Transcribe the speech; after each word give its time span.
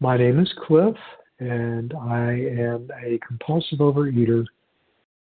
my 0.00 0.16
name 0.16 0.38
is 0.38 0.52
Cliff, 0.66 0.96
and 1.40 1.92
I 2.00 2.30
am 2.30 2.88
a 3.04 3.18
compulsive 3.26 3.78
overeater, 3.78 4.44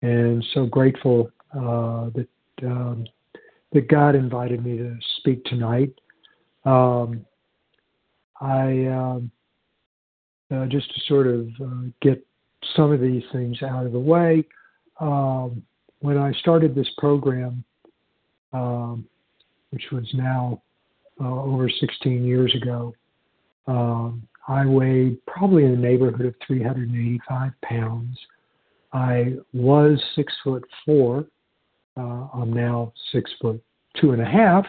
and 0.02 0.44
so 0.54 0.66
grateful 0.66 1.30
uh, 1.54 2.10
that 2.14 2.28
um, 2.62 3.06
that 3.72 3.88
God 3.88 4.14
invited 4.14 4.64
me 4.64 4.76
to 4.78 4.96
speak 5.18 5.44
tonight. 5.44 5.92
Um, 6.64 7.24
I 8.40 8.86
um, 8.86 9.30
uh, 10.50 10.66
just 10.66 10.92
to 10.94 11.00
sort 11.06 11.26
of 11.26 11.48
uh, 11.62 11.90
get 12.02 12.24
some 12.76 12.92
of 12.92 13.00
these 13.00 13.22
things 13.32 13.62
out 13.62 13.86
of 13.86 13.92
the 13.92 14.00
way. 14.00 14.44
Um, 15.00 15.62
when 16.00 16.18
I 16.18 16.32
started 16.32 16.74
this 16.74 16.88
program, 16.98 17.64
um, 18.52 19.06
which 19.70 19.84
was 19.92 20.08
now 20.14 20.62
uh, 21.20 21.42
over 21.42 21.68
16 21.68 22.24
years 22.24 22.54
ago, 22.54 22.94
um, 23.66 24.27
I 24.48 24.64
weighed 24.64 25.24
probably 25.26 25.64
in 25.64 25.72
the 25.72 25.76
neighborhood 25.76 26.24
of 26.24 26.34
385 26.46 27.52
pounds. 27.62 28.18
I 28.92 29.34
was 29.52 30.02
six 30.16 30.32
foot 30.42 30.64
four. 30.86 31.26
Uh, 31.96 32.28
I'm 32.32 32.52
now 32.52 32.92
six 33.12 33.30
foot 33.40 33.62
two 34.00 34.12
and 34.12 34.22
a 34.22 34.24
half. 34.24 34.64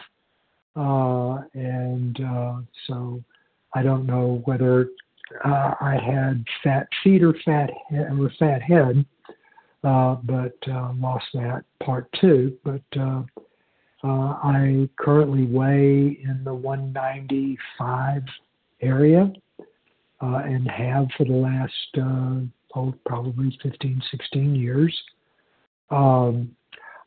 Uh, 0.76 1.42
and 1.54 2.20
uh, 2.20 2.56
so 2.86 3.22
I 3.74 3.82
don't 3.82 4.06
know 4.06 4.42
whether 4.44 4.90
uh, 5.44 5.74
I 5.80 5.98
had 6.04 6.44
fat 6.62 6.86
feet 7.02 7.22
or 7.22 7.34
fat 7.44 7.70
head, 7.88 8.08
or 8.18 8.30
fat 8.38 8.60
head, 8.62 9.04
uh, 9.82 10.16
but 10.24 10.56
uh, 10.70 10.92
lost 10.98 11.26
that 11.34 11.64
part 11.82 12.06
too. 12.20 12.56
But 12.64 12.82
uh, 12.98 13.22
uh, 14.04 14.38
I 14.42 14.88
currently 14.98 15.46
weigh 15.46 16.18
in 16.22 16.42
the 16.44 16.54
195 16.54 18.22
area 18.82 19.32
uh, 20.22 20.42
and 20.44 20.68
have 20.70 21.08
for 21.16 21.24
the 21.24 21.32
last 21.32 21.72
uh, 21.98 22.78
oh 22.78 22.94
probably 23.06 23.56
15, 23.62 24.02
16 24.10 24.54
years. 24.54 24.96
Um, 25.90 26.54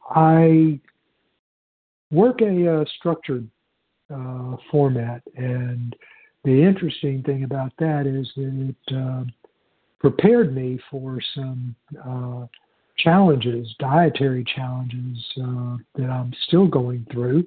I 0.09 0.79
work 2.11 2.41
a, 2.41 2.81
uh, 2.81 2.85
structured 2.97 3.47
uh, 4.13 4.57
format, 4.71 5.21
and 5.35 5.95
the 6.43 6.61
interesting 6.61 7.23
thing 7.23 7.43
about 7.43 7.71
that 7.79 8.05
is 8.05 8.29
that 8.35 8.75
it 8.89 8.95
uh, 8.95 9.23
prepared 9.99 10.53
me 10.53 10.79
for 10.91 11.19
some 11.33 11.75
challenges, 12.97 13.73
dietary 13.79 14.43
challenges 14.55 15.17
that 15.95 16.09
I'm 16.09 16.33
still 16.47 16.67
going 16.67 17.07
through. 17.11 17.45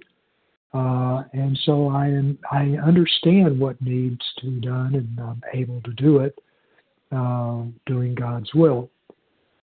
Uh, 0.77 1.23
and 1.33 1.59
so 1.65 1.89
I 1.89 2.07
am, 2.07 2.39
I 2.53 2.77
understand 2.85 3.59
what 3.59 3.81
needs 3.81 4.21
to 4.39 4.51
be 4.51 4.61
done, 4.61 4.95
and 4.95 5.19
I'm 5.19 5.43
able 5.55 5.81
to 5.83 5.93
do 5.93 6.19
it, 6.19 6.39
uh, 7.13 7.63
doing 7.87 8.15
God's 8.15 8.53
will. 8.53 8.91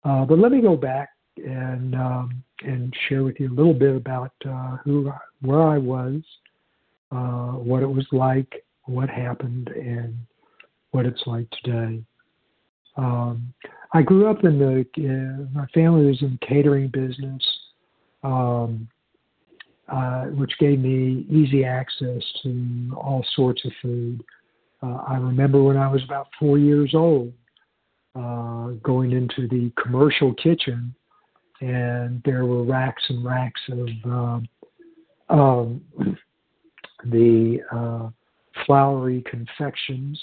Uh, 0.04 0.26
but 0.26 0.38
let 0.38 0.52
me 0.52 0.62
go 0.62 0.76
back 0.76 1.10
and 1.38 1.96
um, 1.96 2.44
and 2.62 2.94
share 3.08 3.24
with 3.24 3.40
you 3.40 3.50
a 3.50 3.56
little 3.56 3.74
bit 3.74 3.96
about 3.96 4.34
uh, 4.48 4.78
who, 4.84 5.12
where 5.42 5.64
I 5.64 5.80
was, 5.80 6.22
uh, 7.12 7.54
what 7.54 7.82
it 7.82 7.90
was 7.90 8.06
like, 8.12 8.64
what 8.84 9.10
happened, 9.10 9.70
and 9.70 10.16
what 10.92 11.08
it's 11.08 11.24
like 11.26 11.48
today. 11.64 12.04
Um, 12.98 13.52
I 13.94 14.04
grew 14.04 14.30
up 14.30 14.44
in 14.44 14.60
the 14.60 15.48
my 15.54 15.66
family 15.74 16.06
was 16.06 16.22
in 16.22 16.38
the 16.40 16.46
catering 16.46 16.90
business, 16.90 17.42
um, 18.24 18.88
uh, 19.92 20.26
which 20.26 20.52
gave 20.59 20.80
me 20.80 21.26
easy 21.30 21.66
access 21.66 22.22
to 22.44 22.94
all 22.98 23.26
sorts 23.36 23.64
of 23.66 23.72
food. 23.82 24.23
Uh, 24.81 25.00
I 25.08 25.18
remember 25.18 25.62
when 25.62 25.78
I 25.78 25.88
was 25.92 26.04
about 26.04 26.28
four 26.40 26.58
years 26.58 26.94
old, 26.94 27.34
uh, 28.16 28.70
going 28.84 29.12
into 29.12 29.48
the 29.48 29.72
commercial 29.81 30.34
kitchen, 30.36 30.94
and 31.62 32.22
there 32.24 32.46
were 32.46 32.63
racks 32.63 33.03
and 33.09 33.24
racks 33.24 33.62
of 33.69 33.90
um, 34.06 34.50
um, 35.30 35.81
the 37.06 37.59
uh, 37.72 38.09
floury 38.66 39.24
confections 39.30 40.19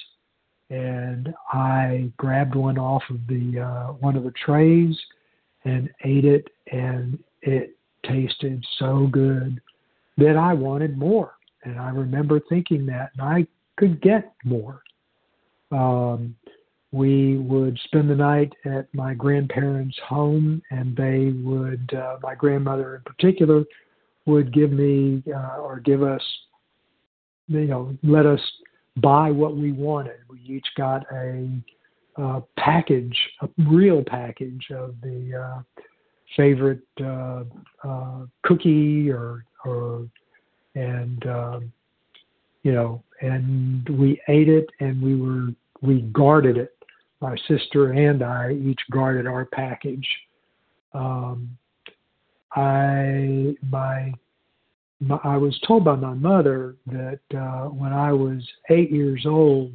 and 0.71 1.33
I 1.53 2.11
grabbed 2.17 2.55
one 2.55 2.79
off 2.79 3.03
of 3.11 3.19
the 3.29 3.61
uh, 3.61 3.93
one 3.95 4.17
of 4.17 4.25
the 4.25 4.33
trays 4.33 4.97
and 5.65 5.91
ate 6.05 6.25
it, 6.25 6.49
and 6.73 7.19
it 7.43 7.76
tasted 8.09 8.65
so 8.79 9.09
good 9.11 9.61
that 10.19 10.37
I 10.37 10.55
wanted 10.55 10.99
more. 10.99 11.35
And 11.65 11.79
I 11.79 11.91
remember 11.91 12.41
thinking 12.49 12.87
that, 12.87 13.11
and 13.15 13.23
I 13.23 13.47
could 13.77 14.01
get 14.01 14.33
more. 14.45 14.83
Um, 15.73 16.37
we 16.93 17.37
would 17.39 17.79
spend 17.85 18.09
the 18.09 18.15
night 18.15 18.53
at 18.65 18.93
my 18.95 19.13
grandparents' 19.13 19.99
home, 20.07 20.63
and 20.71 20.97
they 20.97 21.33
would, 21.45 21.93
uh, 21.95 22.17
my 22.23 22.35
grandmother 22.35 22.97
in 22.97 23.03
particular, 23.03 23.65
would 24.25 24.53
give 24.53 24.73
me 24.73 25.23
uh, 25.35 25.59
or 25.59 25.81
give 25.81 26.03
us, 26.03 26.23
you 27.49 27.67
know, 27.67 27.97
let 28.03 28.27
us 28.27 28.41
buy 28.99 29.31
what 29.31 29.57
we 29.57 29.73
wanted. 29.73 30.17
We 30.29 30.41
each 30.41 30.67
got 30.77 31.05
a, 31.13 31.49
a 32.17 32.43
package, 32.59 33.17
a 33.43 33.49
real 33.69 34.03
package 34.03 34.67
of 34.71 34.95
the 35.03 35.43
uh, 35.45 35.83
favorite 36.37 36.87
uh, 37.01 37.45
uh, 37.85 38.27
cookie 38.45 39.11
or 39.11 39.45
or 39.65 40.09
and 40.75 41.27
um, 41.27 41.73
you 42.63 42.73
know, 42.73 43.03
and 43.21 43.89
we 43.89 44.21
ate 44.29 44.49
it 44.49 44.69
and 44.81 45.01
we 45.01 45.15
were 45.15 45.49
we 45.83 46.03
guarded 46.13 46.57
it. 46.57 46.73
My 47.21 47.37
sister 47.49 47.93
and 47.93 48.23
I 48.23 48.53
each 48.53 48.81
guarded 48.91 49.27
our 49.27 49.45
package. 49.47 50.07
Um, 50.93 51.57
I 52.55 53.55
my 53.71 54.13
I 55.23 55.37
was 55.37 55.59
told 55.67 55.85
by 55.85 55.95
my 55.95 56.15
mother 56.15 56.77
that 56.87 57.21
uh, 57.37 57.69
when 57.69 57.93
I 57.93 58.13
was 58.13 58.43
eight 58.71 58.91
years 58.91 59.25
old, 59.27 59.73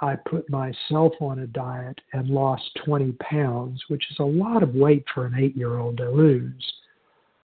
I 0.00 0.14
put 0.14 0.48
myself 0.48 1.12
on 1.20 1.40
a 1.40 1.46
diet 1.46 2.00
and 2.12 2.28
lost 2.28 2.70
20 2.84 3.12
pounds, 3.12 3.82
which 3.88 4.04
is 4.10 4.18
a 4.20 4.24
lot 4.24 4.62
of 4.62 4.74
weight 4.74 5.04
for 5.12 5.26
an 5.26 5.34
eight 5.38 5.56
year 5.56 5.78
old 5.78 5.96
to 5.98 6.10
lose. 6.10 6.72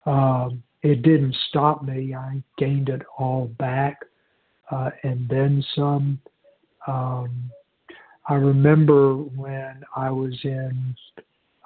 Um, 0.06 0.64
it 0.82 1.04
didn't 1.04 1.36
stop 1.50 1.84
me. 1.84 2.16
I 2.16 2.42
gained 2.58 2.90
it 2.90 3.02
all 3.18 3.48
back 3.60 4.00
uh, 4.72 4.92
and 5.04 5.28
then 5.30 5.64
some. 5.76 6.20
Um, 6.88 7.52
I 8.28 8.36
remember 8.36 9.16
when 9.16 9.84
I 9.96 10.12
was 10.12 10.34
in, 10.44 10.96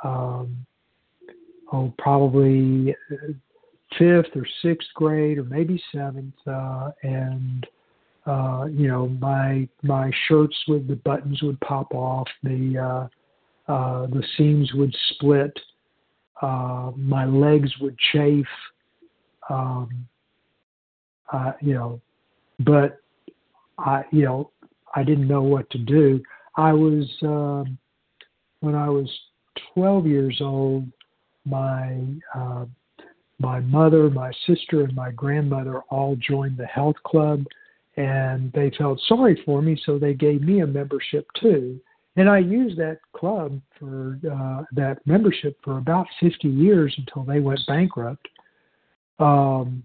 um, 0.04 0.66
oh, 1.72 1.94
probably 1.98 2.96
fifth 3.98 4.36
or 4.36 4.48
sixth 4.62 4.88
grade 4.96 5.38
or 5.38 5.44
maybe 5.44 5.82
seventh, 5.94 6.34
uh, 6.48 6.92
and 7.04 7.68
uh, 8.26 8.66
you 8.72 8.88
know 8.88 9.08
my 9.08 9.68
my 9.82 10.12
shirts 10.28 10.56
with 10.68 10.88
the 10.88 10.96
buttons 10.96 11.42
would 11.44 11.60
pop 11.62 11.94
off, 11.94 12.28
the 12.44 12.78
uh, 13.68 13.72
uh, 13.72 14.08
the 14.08 14.24
seams 14.38 14.74
would 14.74 14.96
split, 15.10 15.58
uh, 16.42 16.92
my 16.96 17.26
legs 17.26 17.72
would 17.80 17.98
chafe, 18.14 18.46
um, 19.50 19.90
uh, 21.32 21.54
you 21.62 21.74
know, 21.74 22.02
but 22.60 23.02
I 23.78 24.04
you 24.12 24.24
know 24.24 24.52
I 24.96 25.04
didn't 25.04 25.28
know 25.28 25.44
what 25.44 25.70
to 25.72 25.78
do. 25.78 26.22
I 26.56 26.72
was 26.74 27.06
uh, 27.24 27.70
when 28.60 28.76
I 28.76 28.90
was 28.90 29.10
12 29.74 30.08
years 30.08 30.38
old. 30.42 30.86
My 31.46 32.00
uh, 32.34 32.66
my 33.40 33.60
mother, 33.60 34.10
my 34.10 34.32
sister, 34.48 34.84
and 34.84 34.96
my 34.96 35.12
grandmother 35.12 35.82
all 35.90 36.16
joined 36.16 36.58
the 36.58 36.66
health 36.66 36.96
club, 37.04 37.44
and 37.98 38.52
they 38.54 38.72
felt 38.78 39.00
sorry 39.08 39.42
for 39.46 39.62
me, 39.62 39.80
so 39.86 40.00
they 40.00 40.13
gave 40.13 40.42
me 40.42 40.62
a 40.62 40.68
membership 40.68 41.28
too. 41.40 41.80
And 42.16 42.30
I 42.30 42.40
used 42.40 42.78
that 42.78 43.00
club 43.16 43.60
for 43.80 44.19
uh, 44.31 44.63
that 44.74 45.00
membership 45.06 45.57
for 45.63 45.78
about 45.78 46.06
50 46.19 46.48
years 46.48 46.94
until 46.98 47.24
they 47.24 47.40
went 47.40 47.60
bankrupt. 47.68 48.28
Um, 49.19 49.84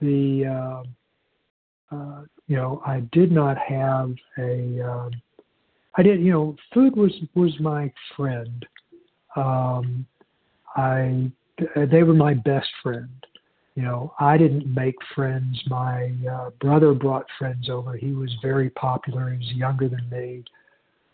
the 0.00 0.82
uh, 1.92 1.94
uh, 1.94 2.22
you 2.48 2.56
know 2.56 2.82
I 2.84 3.00
did 3.12 3.30
not 3.30 3.56
have 3.56 4.14
a 4.38 4.80
um, 4.80 5.10
I 5.96 6.02
did 6.02 6.20
you 6.20 6.32
know 6.32 6.56
food 6.74 6.96
was 6.96 7.12
was 7.34 7.52
my 7.60 7.92
friend. 8.16 8.66
Um, 9.36 10.06
I 10.76 11.30
they 11.76 12.02
were 12.02 12.14
my 12.14 12.34
best 12.34 12.68
friend. 12.82 13.08
You 13.74 13.82
know, 13.82 14.12
I 14.20 14.36
didn't 14.36 14.72
make 14.72 14.96
friends. 15.14 15.60
My 15.66 16.12
uh, 16.30 16.50
brother 16.60 16.92
brought 16.92 17.24
friends 17.38 17.70
over. 17.70 17.96
He 17.96 18.12
was 18.12 18.30
very 18.42 18.68
popular. 18.70 19.30
He 19.30 19.38
was 19.38 19.52
younger 19.52 19.88
than 19.88 20.06
me, 20.10 20.44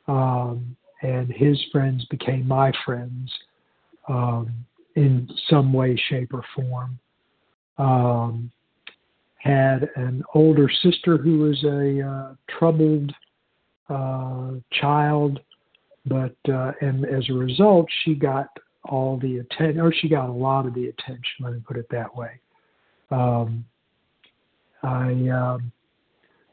um, 0.08 0.76
and 1.02 1.31
his 1.32 1.56
friends 1.70 2.05
became 2.06 2.49
my 2.49 2.72
friends 2.84 3.32
um, 4.08 4.52
in 4.96 5.28
some 5.49 5.72
way, 5.72 5.96
shape, 6.08 6.34
or 6.34 6.43
form. 6.56 6.99
Um, 7.78 8.50
had 9.37 9.88
an 9.94 10.25
older 10.34 10.69
sister 10.82 11.16
who 11.16 11.38
was 11.38 11.62
a 11.62 12.02
uh, 12.05 12.34
troubled 12.58 13.12
uh, 13.88 14.55
child, 14.81 15.38
but 16.06 16.34
uh, 16.52 16.72
and 16.81 17.05
as 17.06 17.25
a 17.31 17.34
result, 17.34 17.87
she 18.05 18.16
got 18.16 18.49
all 18.84 19.16
the 19.16 19.38
attention, 19.38 19.81
or 19.81 19.93
she 19.93 20.08
got 20.08 20.28
a 20.28 20.32
lot 20.32 20.66
of 20.66 20.75
the 20.75 20.88
attention. 20.88 21.22
Let 21.40 21.52
me 21.52 21.60
put 21.64 21.76
it 21.76 21.87
that 21.90 22.14
way. 22.16 22.40
Um, 23.10 23.64
I 24.82 25.28
um, 25.28 25.72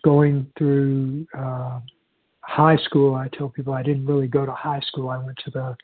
going 0.04 0.48
through 0.58 1.28
uh, 1.38 1.80
high 2.42 2.78
school. 2.78 3.16
I 3.16 3.28
tell 3.30 3.50
people 3.50 3.74
I 3.74 3.84
didn't 3.84 4.06
really 4.06 4.28
go 4.28 4.46
to 4.46 4.52
high 4.52 4.82
school. 4.88 5.10
I 5.10 5.18
went 5.18 5.38
to 5.46 5.52
the 5.52 5.78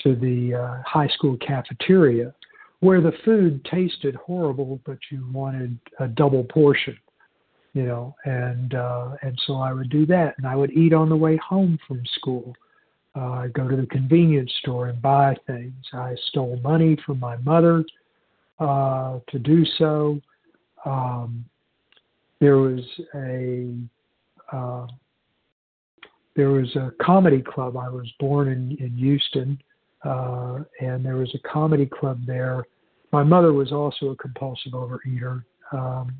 to 0.00 0.14
the 0.16 0.54
uh, 0.54 0.82
high 0.86 1.08
school 1.08 1.36
cafeteria, 1.38 2.34
where 2.80 3.00
the 3.00 3.12
food 3.24 3.64
tasted 3.64 4.14
horrible, 4.14 4.80
but 4.84 4.98
you 5.10 5.26
wanted 5.32 5.78
a 6.00 6.08
double 6.08 6.44
portion, 6.44 6.96
you 7.72 7.84
know, 7.84 8.14
and 8.24 8.74
uh, 8.74 9.10
and 9.22 9.38
so 9.46 9.56
I 9.56 9.72
would 9.72 9.90
do 9.90 10.06
that, 10.06 10.34
and 10.38 10.46
I 10.46 10.56
would 10.56 10.72
eat 10.72 10.92
on 10.92 11.08
the 11.08 11.16
way 11.16 11.36
home 11.36 11.78
from 11.86 12.02
school. 12.14 12.54
Uh, 13.16 13.30
I'd 13.30 13.52
go 13.52 13.68
to 13.68 13.76
the 13.76 13.86
convenience 13.86 14.52
store 14.60 14.88
and 14.88 15.00
buy 15.00 15.36
things. 15.46 15.84
I 15.92 16.16
stole 16.28 16.58
money 16.64 16.96
from 17.06 17.20
my 17.20 17.36
mother 17.38 17.84
to 18.58 19.38
do 19.42 19.64
so. 19.78 20.20
Um, 20.84 21.44
there 22.40 22.58
was 22.58 22.80
a 23.14 23.74
uh, 24.52 24.86
there 26.36 26.50
was 26.50 26.74
a 26.76 26.92
comedy 27.00 27.42
club. 27.42 27.76
I 27.76 27.88
was 27.88 28.10
born 28.18 28.48
in, 28.48 28.76
in 28.84 28.96
Houston, 28.96 29.58
uh, 30.04 30.60
and 30.80 31.04
there 31.04 31.16
was 31.16 31.32
a 31.34 31.48
comedy 31.48 31.86
club 31.86 32.20
there. 32.26 32.64
My 33.12 33.22
mother 33.22 33.52
was 33.52 33.72
also 33.72 34.10
a 34.10 34.16
compulsive 34.16 34.72
overeater, 34.72 35.44
um, 35.72 36.12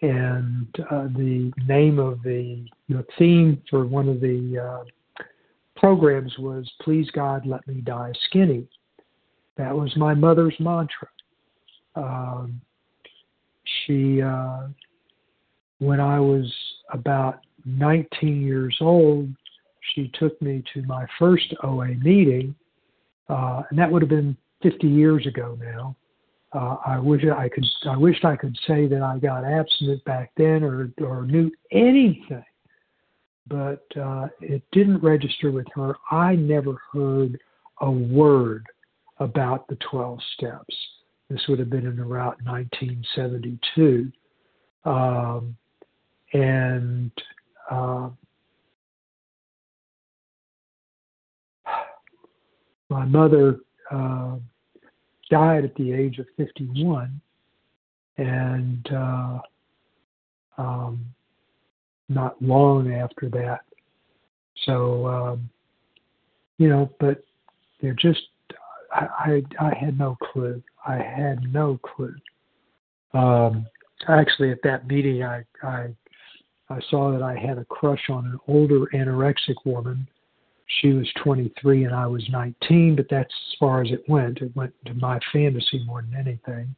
and 0.00 0.66
uh, 0.90 1.08
the 1.14 1.52
name 1.66 1.98
of 1.98 2.22
the 2.22 2.66
the 2.88 3.04
theme 3.18 3.62
for 3.68 3.86
one 3.86 4.08
of 4.08 4.20
the 4.20 4.58
uh, 4.58 5.22
programs 5.76 6.32
was 6.38 6.70
"Please 6.80 7.10
God, 7.10 7.46
let 7.46 7.66
me 7.68 7.82
die 7.82 8.12
skinny." 8.28 8.66
That 9.56 9.76
was 9.76 9.94
my 9.96 10.14
mother's 10.14 10.54
mantra. 10.58 11.08
Um, 11.98 12.60
she, 13.86 14.22
uh, 14.22 14.68
when 15.78 16.00
I 16.00 16.20
was 16.20 16.52
about 16.92 17.40
19 17.64 18.40
years 18.40 18.76
old, 18.80 19.28
she 19.94 20.10
took 20.18 20.40
me 20.40 20.62
to 20.74 20.82
my 20.82 21.06
first 21.18 21.52
OA 21.62 21.88
meeting, 21.88 22.54
uh, 23.28 23.62
and 23.68 23.78
that 23.78 23.90
would 23.90 24.02
have 24.02 24.08
been 24.08 24.36
50 24.62 24.86
years 24.86 25.26
ago 25.26 25.58
now. 25.60 25.96
Uh, 26.52 26.76
I 26.86 26.98
wish 26.98 27.22
I 27.24 27.48
could. 27.48 27.66
I 27.86 27.96
wished 27.96 28.24
I 28.24 28.34
could 28.34 28.56
say 28.66 28.86
that 28.86 29.02
I 29.02 29.18
got 29.18 29.44
abstinent 29.44 30.02
back 30.04 30.32
then, 30.38 30.64
or 30.64 30.90
or 31.02 31.26
knew 31.26 31.50
anything, 31.72 32.44
but 33.46 33.84
uh, 34.00 34.28
it 34.40 34.62
didn't 34.72 35.02
register 35.02 35.50
with 35.50 35.66
her. 35.74 35.94
I 36.10 36.36
never 36.36 36.78
heard 36.90 37.38
a 37.82 37.90
word 37.90 38.64
about 39.18 39.68
the 39.68 39.76
12 39.90 40.18
steps. 40.34 40.74
This 41.30 41.40
would 41.48 41.58
have 41.58 41.68
been 41.68 41.86
in 41.86 41.98
around 42.00 42.36
1972, 42.44 44.10
um, 44.84 45.56
and 46.32 47.10
uh, 47.70 48.08
my 52.88 53.04
mother 53.04 53.60
uh, 53.90 54.36
died 55.30 55.64
at 55.64 55.74
the 55.74 55.92
age 55.92 56.18
of 56.18 56.26
51, 56.38 57.20
and 58.16 58.88
uh, 58.90 59.38
um, 60.56 61.04
not 62.08 62.40
long 62.40 62.92
after 62.92 63.28
that. 63.28 63.60
So, 64.64 65.06
um, 65.06 65.50
you 66.56 66.68
know, 66.68 66.90
but 66.98 67.22
they're 67.80 67.92
just, 67.92 68.20
I, 68.92 69.42
I, 69.60 69.74
had 69.74 69.98
no 69.98 70.16
clue. 70.32 70.62
I 70.86 70.96
had 70.96 71.52
no 71.52 71.78
clue. 71.78 72.14
Um, 73.12 73.66
actually, 74.08 74.50
at 74.50 74.62
that 74.64 74.86
meeting, 74.86 75.22
I, 75.22 75.44
I 75.62 75.88
I 76.70 76.80
saw 76.90 77.10
that 77.12 77.22
I 77.22 77.34
had 77.34 77.58
a 77.58 77.64
crush 77.64 78.10
on 78.10 78.26
an 78.26 78.38
older 78.46 78.86
anorexic 78.94 79.56
woman. 79.64 80.06
She 80.80 80.92
was 80.92 81.08
23 81.22 81.84
and 81.84 81.94
I 81.94 82.06
was 82.06 82.28
19, 82.30 82.96
but 82.96 83.06
that's 83.10 83.32
as 83.32 83.58
far 83.58 83.80
as 83.82 83.90
it 83.90 84.04
went. 84.06 84.38
It 84.38 84.54
went 84.54 84.74
to 84.84 84.94
my 84.94 85.18
fantasy 85.32 85.82
more 85.86 86.02
than 86.02 86.14
anything. 86.14 86.74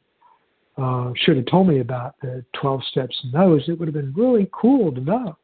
Uh, 0.78 1.12
should 1.16 1.36
have 1.36 1.46
told 1.46 1.66
me 1.66 1.80
about 1.80 2.14
the 2.22 2.44
12 2.60 2.84
steps 2.84 3.18
and 3.24 3.32
those. 3.32 3.68
It 3.68 3.78
would 3.78 3.88
have 3.88 3.94
been 3.94 4.14
really 4.14 4.48
cool 4.52 4.94
to 4.94 5.00
know, 5.00 5.36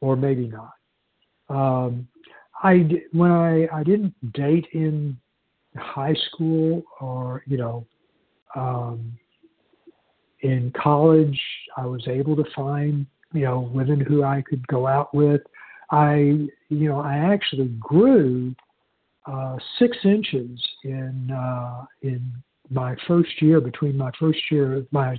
or 0.00 0.14
maybe 0.16 0.46
not. 0.46 0.72
Um, 1.48 2.08
I 2.62 2.88
when 3.12 3.30
I 3.30 3.68
I 3.72 3.82
didn't 3.82 4.14
date 4.32 4.66
in 4.72 5.18
high 5.76 6.14
school 6.30 6.82
or 7.00 7.42
you 7.46 7.56
know 7.56 7.86
um, 8.54 9.16
in 10.40 10.72
college. 10.80 11.40
I 11.76 11.86
was 11.86 12.06
able 12.06 12.36
to 12.36 12.44
find 12.54 13.06
you 13.34 13.42
know, 13.42 13.68
women 13.74 14.00
who 14.00 14.22
I 14.22 14.42
could 14.48 14.66
go 14.68 14.86
out 14.86 15.12
with. 15.12 15.42
I, 15.90 16.14
you 16.68 16.88
know, 16.88 17.00
I 17.00 17.16
actually 17.16 17.68
grew 17.80 18.54
uh, 19.26 19.56
six 19.78 19.96
inches 20.04 20.58
in 20.84 21.30
uh, 21.30 21.84
in 22.02 22.32
my 22.70 22.96
first 23.06 23.42
year 23.42 23.60
between 23.60 23.96
my 23.96 24.10
first 24.18 24.38
year, 24.50 24.86
my 24.90 25.18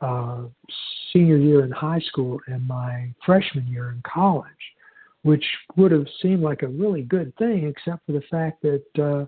uh, 0.00 0.42
senior 1.12 1.38
year 1.38 1.64
in 1.64 1.70
high 1.70 2.00
school 2.00 2.38
and 2.46 2.66
my 2.66 3.12
freshman 3.24 3.66
year 3.66 3.90
in 3.90 4.02
college, 4.06 4.46
which 5.22 5.44
would 5.76 5.90
have 5.90 6.06
seemed 6.22 6.42
like 6.42 6.62
a 6.62 6.68
really 6.68 7.02
good 7.02 7.34
thing, 7.36 7.64
except 7.66 8.04
for 8.06 8.12
the 8.12 8.22
fact 8.30 8.62
that 8.62 9.02
uh, 9.02 9.26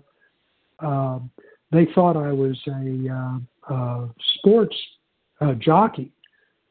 uh, 0.81 1.19
they 1.71 1.87
thought 1.93 2.17
I 2.17 2.31
was 2.31 2.59
a 2.67 3.09
uh, 3.09 3.73
uh, 3.73 4.07
sports 4.35 4.75
uh, 5.39 5.53
jockey 5.53 6.11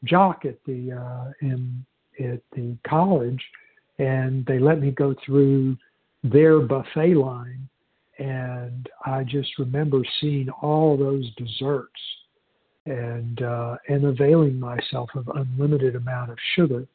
jock 0.05 0.45
at 0.45 0.57
the 0.67 0.93
uh, 0.93 1.33
in 1.41 1.85
at 2.19 2.41
the 2.55 2.77
college, 2.87 3.43
and 3.99 4.45
they 4.47 4.59
let 4.59 4.81
me 4.81 4.91
go 4.91 5.15
through 5.25 5.77
their 6.23 6.61
buffet 6.61 7.15
line, 7.15 7.69
and 8.19 8.89
I 9.07 9.25
just 9.25 9.59
remember 9.59 10.03
seeing 10.21 10.51
all 10.51 10.97
those 10.97 11.31
desserts 11.37 12.01
and 12.87 13.43
uh, 13.43 13.77
and 13.89 14.05
availing 14.05 14.59
myself 14.59 15.11
of 15.15 15.29
unlimited 15.35 15.97
amount 15.97 16.31
of 16.31 16.39
sugar. 16.55 16.87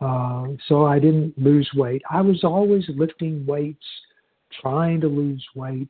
Uh, 0.00 0.48
so 0.68 0.86
I 0.86 1.00
didn't 1.00 1.36
lose 1.36 1.68
weight. 1.74 2.02
I 2.08 2.20
was 2.20 2.44
always 2.44 2.84
lifting 2.88 3.44
weights, 3.46 3.84
trying 4.60 5.00
to 5.00 5.08
lose 5.08 5.44
weight. 5.56 5.88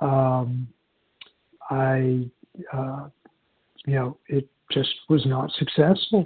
Um, 0.00 0.68
I, 1.70 2.28
uh, 2.72 3.08
you 3.86 3.94
know, 3.94 4.18
it 4.28 4.48
just 4.70 4.90
was 5.08 5.24
not 5.26 5.50
successful. 5.58 6.24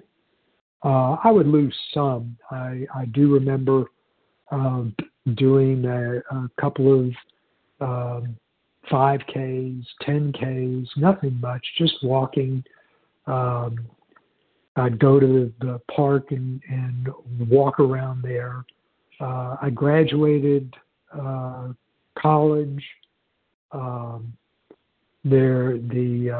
Uh, 0.84 1.16
I 1.24 1.30
would 1.30 1.46
lose 1.46 1.74
some. 1.92 2.36
I, 2.50 2.86
I 2.94 3.06
do 3.06 3.34
remember 3.34 3.84
um, 4.50 4.94
doing 5.34 5.84
a, 5.84 6.18
a, 6.34 6.50
couple 6.60 7.00
of 7.00 7.10
um, 7.80 8.36
5Ks, 8.90 9.84
10Ks, 10.06 10.86
nothing 10.96 11.38
much, 11.40 11.64
just 11.76 11.94
walking. 12.02 12.64
Um, 13.26 13.86
I'd 14.76 14.98
go 14.98 15.18
to 15.18 15.26
the, 15.26 15.66
the 15.66 15.80
park 15.94 16.30
and, 16.30 16.62
and 16.70 17.08
walk 17.50 17.80
around 17.80 18.22
there. 18.22 18.64
Uh, 19.20 19.56
I 19.60 19.70
graduated 19.70 20.74
uh, 21.12 21.68
college. 22.16 22.84
Um, 23.72 24.32
there, 25.24 25.78
the 25.78 26.30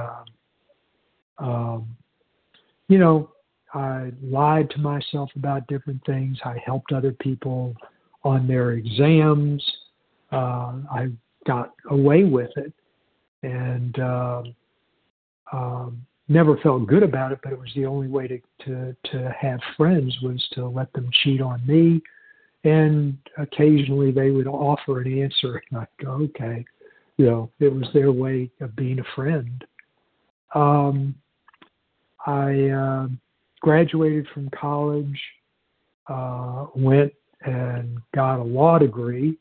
uh, 1.38 1.44
um, 1.44 1.96
you 2.88 2.98
know, 2.98 3.30
I 3.74 4.12
lied 4.22 4.70
to 4.70 4.78
myself 4.78 5.30
about 5.36 5.66
different 5.66 6.04
things. 6.06 6.38
I 6.44 6.56
helped 6.64 6.92
other 6.92 7.12
people 7.12 7.74
on 8.24 8.48
their 8.48 8.72
exams. 8.72 9.62
Uh, 10.32 10.80
I 10.90 11.08
got 11.46 11.74
away 11.90 12.24
with 12.24 12.50
it 12.56 12.72
and 13.42 13.98
uh, 13.98 14.42
um, 15.52 16.04
never 16.28 16.56
felt 16.58 16.86
good 16.86 17.02
about 17.02 17.32
it, 17.32 17.40
but 17.42 17.52
it 17.52 17.58
was 17.58 17.70
the 17.74 17.86
only 17.86 18.08
way 18.08 18.26
to, 18.26 18.40
to, 18.64 18.96
to 19.12 19.34
have 19.38 19.60
friends 19.76 20.16
was 20.22 20.44
to 20.52 20.66
let 20.66 20.92
them 20.92 21.08
cheat 21.22 21.40
on 21.40 21.64
me. 21.66 22.02
And 22.64 23.16
occasionally 23.38 24.10
they 24.10 24.30
would 24.30 24.46
offer 24.46 25.00
an 25.00 25.22
answer, 25.22 25.62
and 25.70 25.80
I'd 25.80 26.04
go, 26.04 26.12
okay. 26.12 26.64
You 27.18 27.26
know, 27.26 27.50
it 27.58 27.72
was 27.72 27.86
their 27.92 28.12
way 28.12 28.50
of 28.60 28.74
being 28.76 29.00
a 29.00 29.14
friend. 29.14 29.64
Um, 30.54 31.14
I 32.26 32.68
uh, 32.68 33.08
graduated 33.60 34.26
from 34.32 34.48
college, 34.50 35.20
uh, 36.06 36.66
went 36.74 37.12
and 37.42 37.98
got 38.14 38.38
a 38.38 38.42
law 38.42 38.78
degree, 38.78 39.36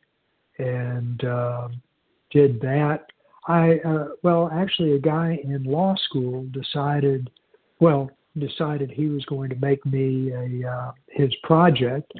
and 0.57 1.23
uh, 1.23 1.69
did 2.31 2.59
that. 2.61 3.05
I 3.47 3.79
uh, 3.85 4.07
well, 4.23 4.49
actually, 4.51 4.93
a 4.93 4.99
guy 4.99 5.39
in 5.43 5.63
law 5.63 5.95
school 6.09 6.47
decided, 6.51 7.29
well, 7.79 8.09
decided 8.39 8.89
he 8.89 9.07
was 9.07 9.23
going 9.25 9.49
to 9.49 9.55
make 9.57 9.85
me 9.85 10.31
a 10.31 10.67
uh, 10.69 10.91
his 11.09 11.33
project, 11.43 12.11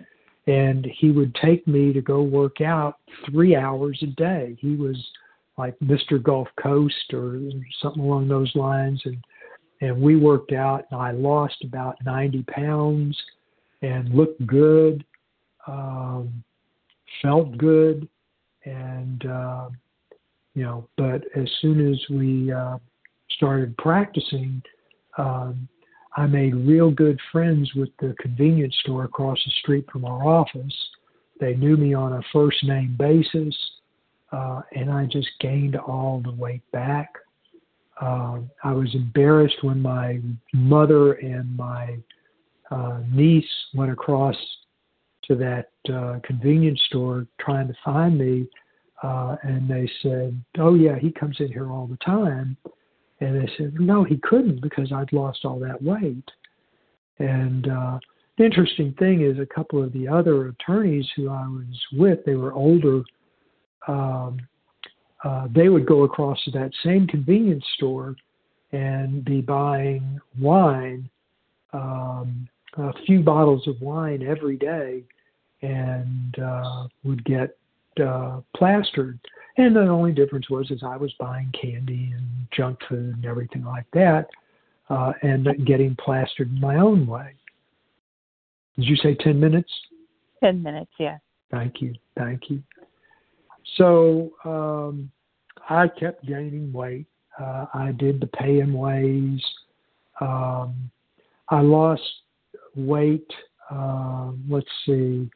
and 0.46 0.86
he 1.00 1.12
would 1.12 1.34
take 1.36 1.68
me 1.68 1.94
to 1.94 2.02
go 2.02 2.22
work 2.22 2.62
out 2.62 3.00
three 3.30 3.56
hours 3.56 4.00
a 4.04 4.08
day. 4.08 4.56
He 4.60 4.76
was 4.76 4.96
like 5.58 5.78
Mr. 5.80 6.22
Gulf 6.22 6.48
Coast 6.62 7.14
or 7.14 7.40
something 7.82 8.04
along 8.04 8.28
those 8.28 8.52
lines, 8.56 9.02
and 9.06 9.18
and 9.82 10.02
we 10.02 10.16
worked 10.16 10.54
out, 10.54 10.86
and 10.90 11.00
I 11.00 11.12
lost 11.12 11.64
about 11.64 11.98
90 12.04 12.44
pounds 12.44 13.16
and 13.84 14.10
looked 14.10 14.44
good, 14.48 15.06
um, 15.68 16.44
felt 17.22 17.56
good, 17.58 18.08
and 18.66 19.26
uh, 19.26 19.70
you 20.56 20.64
know. 20.64 20.88
But 20.98 21.24
as 21.36 21.50
soon 21.62 21.92
as 21.92 22.00
we 22.10 22.52
uh, 22.52 22.80
started 23.32 23.78
practicing, 23.78 24.64
um, 25.18 25.68
I 26.16 26.26
made 26.26 26.56
real 26.56 26.90
good 26.90 27.20
friends 27.32 27.72
with 27.76 27.90
the 28.00 28.16
convenience 28.20 28.76
store 28.82 29.04
across 29.04 29.38
the 29.46 29.52
street 29.62 29.86
from 29.92 30.06
our 30.06 30.28
office. 30.28 30.76
They 31.40 31.56
knew 31.56 31.78
me 31.78 31.94
on 31.94 32.14
a 32.14 32.22
first 32.34 32.64
name 32.64 32.96
basis, 32.98 33.56
uh, 34.32 34.62
and 34.74 34.92
I 34.92 35.06
just 35.06 35.30
gained 35.40 35.76
all 35.76 36.22
the 36.24 36.32
weight 36.32 36.70
back. 36.72 37.14
Uh, 38.00 38.40
I 38.64 38.74
was 38.74 38.94
embarrassed 38.94 39.64
when 39.64 39.82
my 39.82 40.20
mother 40.54 41.14
and 41.14 41.56
my 41.56 41.98
uh, 42.70 43.00
niece 43.12 43.46
went 43.74 43.92
across 43.92 44.36
to 45.24 45.36
that 45.36 45.70
uh, 45.94 46.20
convenience 46.24 46.82
store 46.88 47.26
trying 47.40 47.68
to 47.68 47.74
find 47.84 48.18
me, 48.18 48.48
uh, 49.04 49.36
and 49.44 49.70
they 49.70 49.90
said, 50.02 50.40
"Oh 50.58 50.76
yeah, 50.76 50.98
he 51.00 51.12
comes 51.12 51.38
in 51.40 51.48
here 51.48 51.72
all 51.72 51.88
the 51.88 51.98
time." 51.98 52.58
And 53.20 53.42
they 53.42 53.52
said, 53.58 53.74
no, 53.80 54.04
he 54.04 54.18
couldn't 54.18 54.62
because 54.62 54.92
I'd 54.92 55.12
lost 55.12 55.44
all 55.44 55.60
that 55.60 55.82
weight. 55.82 56.30
And 57.20 57.68
uh, 57.68 58.00
the 58.38 58.46
interesting 58.46 58.94
thing 59.00 59.22
is, 59.22 59.40
a 59.40 59.46
couple 59.46 59.84
of 59.84 59.92
the 59.94 60.08
other 60.08 60.50
attorneys 60.50 61.08
who 61.16 61.30
I 61.30 61.48
was 61.48 61.86
with, 61.94 62.24
they 62.26 62.36
were 62.36 62.54
older. 62.54 63.02
Um, 63.88 64.40
uh, 65.24 65.48
they 65.54 65.70
would 65.70 65.86
go 65.86 66.04
across 66.04 66.42
to 66.44 66.52
that 66.52 66.72
same 66.84 67.08
convenience 67.08 67.66
store 67.76 68.16
and 68.72 69.24
be 69.26 69.42
buying 69.42 70.20
wine, 70.40 71.10
um, 71.74 72.48
a 72.78 72.94
few 73.06 73.22
bottles 73.22 73.68
of 73.68 73.82
wine 73.82 74.22
every 74.22 74.58
day, 74.58 75.04
and 75.62 76.38
uh, 76.40 76.88
would 77.04 77.24
get 77.26 77.58
uh, 78.06 78.42
plastered. 78.56 79.20
And 79.58 79.76
the 79.76 79.82
only 79.82 80.12
difference 80.12 80.50
was 80.50 80.70
is 80.70 80.84
I 80.84 80.98
was 80.98 81.12
buying 81.20 81.52
candy 81.60 82.14
and 82.16 82.26
junk 82.56 82.80
food 82.88 83.16
and 83.16 83.26
everything 83.26 83.64
like 83.64 83.90
that, 83.94 84.28
uh, 84.90 85.14
and 85.24 85.48
getting 85.66 85.96
plastered 85.96 86.50
in 86.50 86.60
my 86.60 86.76
own 86.76 87.08
way. 87.08 87.34
Did 88.78 88.86
you 88.86 88.96
say 88.98 89.16
ten 89.16 89.40
minutes? 89.40 89.72
Ten 90.44 90.62
minutes, 90.62 90.92
yeah. 91.00 91.18
Thank 91.50 91.82
you, 91.82 91.96
thank 92.16 92.50
you. 92.50 92.62
So 93.76 94.32
um, 94.46 95.12
I 95.70 95.88
kept 95.88 96.26
gaining 96.26 96.72
weight. 96.72 97.08
Uh, 97.40 97.66
I 97.74 97.92
did 97.92 98.20
the 98.20 98.28
pay 98.28 98.60
and 98.62 98.74
ways. 98.74 99.44
Um, 100.22 100.90
I 101.50 101.62
lost 101.62 102.02
weight. 102.76 103.32
Uh, 103.70 104.32
let's 104.50 104.68
see. 104.86 105.30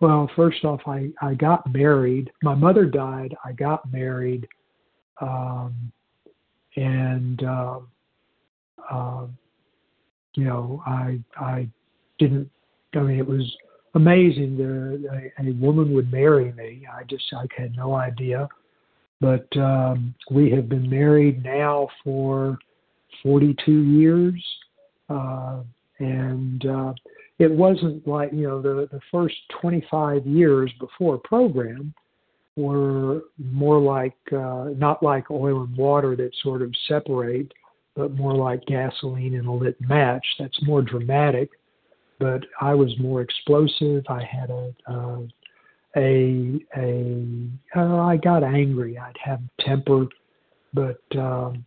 Well, 0.00 0.30
first 0.36 0.64
off, 0.64 0.80
I, 0.86 1.10
I 1.20 1.34
got 1.34 1.72
married. 1.72 2.30
My 2.42 2.54
mother 2.54 2.84
died. 2.84 3.34
I 3.44 3.52
got 3.52 3.90
married. 3.92 4.46
Um, 5.20 5.90
and, 6.76 7.42
uh, 7.42 7.80
uh, 8.88 9.26
you 10.34 10.44
know, 10.44 10.82
I, 10.86 11.18
I 11.36 11.68
didn't, 12.20 12.48
I 12.94 13.00
mean, 13.00 13.18
it 13.18 13.26
was 13.26 13.52
amazing 13.94 14.56
that 14.58 15.30
a, 15.38 15.48
a 15.48 15.52
woman 15.54 15.92
would 15.94 16.10
marry 16.12 16.52
me. 16.52 16.86
I 16.90 17.04
just, 17.04 17.24
I 17.32 17.46
had 17.56 17.76
no 17.76 17.94
idea. 17.94 18.48
But 19.20 19.48
um, 19.56 20.14
we 20.30 20.50
have 20.52 20.68
been 20.68 20.88
married 20.88 21.44
now 21.44 21.88
for 22.04 22.58
42 23.22 23.72
years. 23.72 24.44
Uh, 25.10 25.62
and, 25.98 26.64
uh, 26.66 26.92
it 27.38 27.50
wasn't 27.50 28.06
like 28.06 28.32
you 28.32 28.48
know 28.48 28.60
the 28.60 28.88
the 28.90 29.00
first 29.12 29.36
25 29.60 30.26
years 30.26 30.72
before 30.80 31.18
program 31.18 31.94
were 32.56 33.22
more 33.38 33.78
like 33.78 34.16
uh, 34.32 34.70
not 34.76 35.02
like 35.02 35.30
oil 35.30 35.62
and 35.62 35.76
water 35.76 36.16
that 36.16 36.30
sort 36.42 36.62
of 36.62 36.74
separate, 36.88 37.52
but 37.94 38.12
more 38.12 38.34
like 38.34 38.64
gasoline 38.66 39.36
and 39.36 39.46
a 39.46 39.52
lit 39.52 39.76
match. 39.80 40.24
That's 40.38 40.60
more 40.64 40.82
dramatic. 40.82 41.50
But 42.18 42.44
I 42.60 42.74
was 42.74 42.92
more 42.98 43.20
explosive. 43.20 44.04
I 44.08 44.22
had 44.24 44.50
a 44.50 44.74
uh, 44.88 45.20
a 45.96 46.60
a 46.76 47.48
uh, 47.76 47.96
I 48.00 48.16
got 48.16 48.42
angry. 48.42 48.98
I'd 48.98 49.16
have 49.22 49.40
temper, 49.60 50.06
but 50.74 51.00
um, 51.16 51.64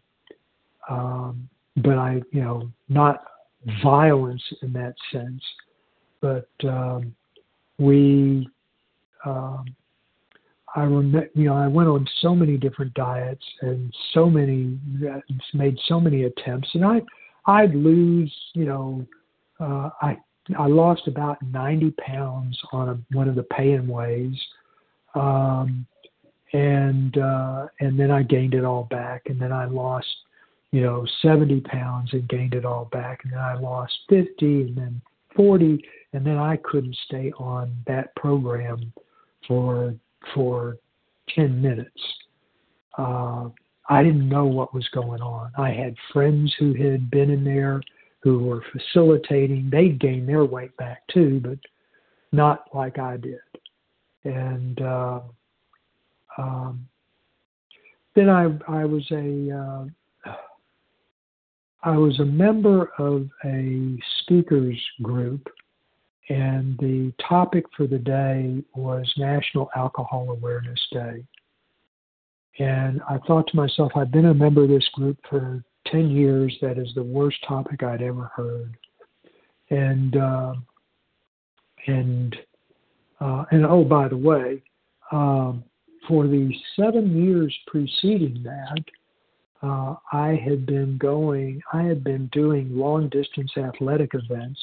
um, 0.90 1.50
but 1.78 1.98
I 1.98 2.22
you 2.32 2.42
know 2.42 2.72
not 2.90 3.24
violence 3.84 4.44
in 4.62 4.74
that 4.74 4.96
sense, 5.12 5.42
but 6.20 6.50
um, 6.64 7.16
we, 7.78 8.48
um, 9.26 9.66
I 10.76 10.84
remember, 10.84 11.30
you 11.34 11.46
know, 11.46 11.56
I 11.56 11.68
went 11.68 11.90
on 11.90 12.08
so 12.22 12.36
many 12.36 12.58
different 12.58 12.94
diets 12.94 13.44
and 13.62 13.94
so 14.14 14.30
many, 14.30 14.80
made 15.54 15.78
so 15.88 16.00
many 16.00 16.24
attempts, 16.24 16.70
and 16.74 16.86
I, 16.86 17.02
I'd 17.46 17.76
lose, 17.76 18.34
you 18.54 18.66
know, 18.66 19.06
uh, 19.60 19.90
I, 20.02 20.18
I 20.58 20.68
lost 20.68 21.08
about 21.08 21.42
90 21.42 21.92
pounds 21.92 22.60
on 22.72 22.90
a, 22.90 23.16
one 23.16 23.28
of 23.28 23.36
the 23.36 23.44
pay 23.44 23.78
ways. 23.80 24.36
Um, 25.16 25.86
and 26.54 27.18
uh, 27.18 27.68
and 27.80 27.98
then 28.00 28.12
I 28.12 28.24
gained 28.24 28.54
it 28.54 28.66
all 28.66 28.84
back, 28.84 29.24
and 29.28 29.42
then 29.42 29.54
I 29.54 29.66
lost 29.66 30.08
you 30.72 30.82
know, 30.82 31.06
70 31.22 31.62
pounds 31.62 32.14
and 32.14 32.28
gained 32.30 32.54
it 32.54 32.66
all 32.66 32.86
back. 32.86 33.22
And 33.24 33.34
then 33.34 33.40
I 33.40 33.56
lost 33.56 33.94
50 34.10 34.28
and 34.42 34.78
then 34.78 35.02
40. 35.36 35.84
And 36.14 36.26
then 36.26 36.38
I 36.38 36.58
couldn't 36.64 36.96
stay 37.06 37.32
on 37.38 37.76
that 37.88 38.16
program 38.16 38.92
for, 39.48 39.94
for 40.34 40.78
10 41.36 41.62
minutes. 41.62 42.02
Uh, 42.98 43.50
I 43.90 44.04
didn't 44.04 44.30
know 44.30 44.46
what 44.46 44.74
was 44.74 44.88
going 44.90 45.22
on. 45.22 45.52
I 45.58 45.72
had 45.72 45.96
friends 46.14 46.54
who 46.58 46.74
had 46.74 47.12
been 47.12 47.30
in 47.30 47.44
there 47.44 47.82
who 48.22 48.40
were 48.40 48.64
facilitating. 48.72 49.70
They'd 49.72 50.00
gained 50.00 50.30
their 50.30 50.46
weight 50.46 50.76
back 50.78 51.02
too, 51.12 51.42
but 51.44 51.58
not 52.32 52.66
like 52.74 53.00
I 53.00 53.18
did. 53.18 53.40
And 54.24 54.80
uh, 54.82 55.22
um, 56.38 56.88
then 58.16 58.30
I 58.30 58.58
I 58.68 58.86
was 58.86 59.06
a 59.12 59.88
uh, 60.28 60.34
I 61.84 61.98
was 61.98 62.20
a 62.20 62.26
member 62.26 62.92
of 63.00 63.28
a 63.44 63.98
speakers 64.20 64.80
group, 65.02 65.50
and 66.30 66.78
the 66.78 67.12
topic 67.28 67.66
for 67.76 67.88
the 67.88 67.98
day 67.98 68.64
was 68.76 69.12
National 69.18 69.70
Alcohol 69.76 70.30
Awareness 70.30 70.80
Day. 70.92 71.24
And 72.60 73.02
I 73.10 73.18
thought 73.26 73.48
to 73.48 73.56
myself, 73.56 73.94
I've 73.96 74.12
been 74.12 74.26
a 74.26 74.34
member 74.34 74.64
of 74.64 74.70
this 74.70 74.88
group 74.94 75.18
for 75.28 75.64
10 75.88 76.10
years. 76.10 76.56
That 76.62 76.78
is 76.78 76.94
the 76.96 77.04
worst 77.04 77.38
topic 77.48 77.84
I'd 77.84 78.02
ever 78.02 78.32
heard. 78.36 78.78
And, 79.70 80.16
uh, 80.18 80.54
and, 81.88 82.36
uh, 83.20 83.46
and 83.52 83.66
oh, 83.66 83.84
by 83.84 84.08
the 84.08 84.18
way, 84.18 84.62
um, 85.12 85.64
for 86.08 86.28
the 86.28 86.52
seven 86.76 87.26
years 87.26 87.56
preceding 87.68 88.44
that, 88.44 88.84
uh, 89.64 89.96
I 90.12 90.40
had 90.44 90.66
been 90.66 90.98
going, 90.98 91.62
I 91.72 91.84
had 91.84 92.04
been 92.04 92.28
doing 92.32 92.76
long 92.76 93.10
distance 93.10 93.52
athletic 93.58 94.12
events, 94.16 94.60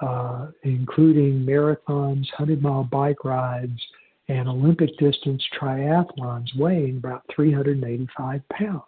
uh, 0.00 0.48
including 0.64 1.44
marathons, 1.44 2.26
100 2.36 2.62
mile 2.62 2.84
bike 2.84 3.24
rides, 3.24 3.80
and 4.28 4.48
Olympic 4.48 4.96
distance 4.98 5.42
triathlons 5.58 6.54
weighing 6.56 6.98
about 6.98 7.24
385 7.34 8.42
pounds. 8.50 8.82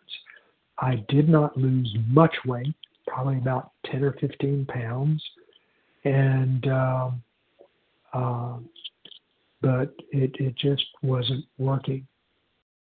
I 0.80 1.04
did 1.08 1.28
not 1.28 1.56
lose 1.56 1.94
much 2.08 2.34
weight, 2.46 2.74
probably 3.06 3.36
about 3.36 3.72
10 3.90 4.02
or 4.02 4.12
15 4.20 4.66
pounds. 4.66 5.22
And, 6.04 6.66
um, 6.68 7.22
uh, 8.12 8.56
but 9.60 9.94
it, 10.10 10.34
it 10.38 10.56
just 10.56 10.84
wasn't 11.02 11.44
working. 11.58 12.06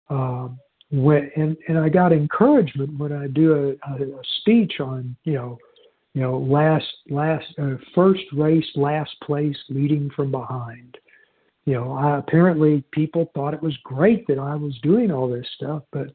Um, 0.08 0.58
when 0.92 1.30
and 1.36 1.56
and 1.68 1.78
I 1.78 1.88
got 1.88 2.12
encouragement 2.12 2.98
when 2.98 3.12
I 3.12 3.26
do 3.26 3.52
a, 3.54 3.92
a, 3.92 4.02
a 4.02 4.22
speech 4.40 4.74
on 4.78 5.16
you 5.24 5.32
know 5.32 5.58
you 6.12 6.20
know 6.20 6.38
last 6.38 6.86
last 7.08 7.46
uh, 7.58 7.76
first 7.94 8.22
race 8.34 8.66
last 8.76 9.10
place 9.22 9.56
leading 9.70 10.10
from 10.14 10.30
behind. 10.30 10.98
You 11.64 11.74
know, 11.74 11.92
I, 11.92 12.18
apparently 12.18 12.84
people 12.90 13.30
thought 13.34 13.54
it 13.54 13.62
was 13.62 13.76
great 13.84 14.26
that 14.26 14.38
I 14.38 14.54
was 14.56 14.76
doing 14.82 15.10
all 15.10 15.30
this 15.30 15.46
stuff, 15.56 15.84
but 15.92 16.08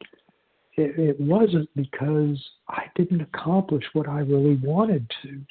it, 0.78 0.98
it 1.00 1.20
wasn't 1.20 1.70
because 1.76 2.40
I 2.70 2.84
didn't 2.96 3.22
accomplish 3.22 3.84
what 3.94 4.08
I 4.08 4.20
really 4.20 4.56
wanted 4.56 5.12
to. 5.24 5.42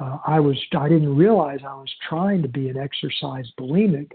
uh, 0.00 0.18
I 0.26 0.40
was 0.40 0.58
I 0.76 0.88
didn't 0.88 1.16
realize 1.16 1.60
I 1.66 1.74
was 1.74 1.92
trying 2.08 2.42
to 2.42 2.48
be 2.48 2.68
an 2.68 2.76
exercise 2.76 3.46
bulimic, 3.58 4.10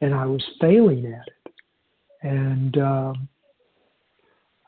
and 0.00 0.14
I 0.14 0.26
was 0.26 0.44
failing 0.60 1.06
at 1.06 1.26
it. 1.26 1.54
And 2.22 2.76
um, 2.78 3.28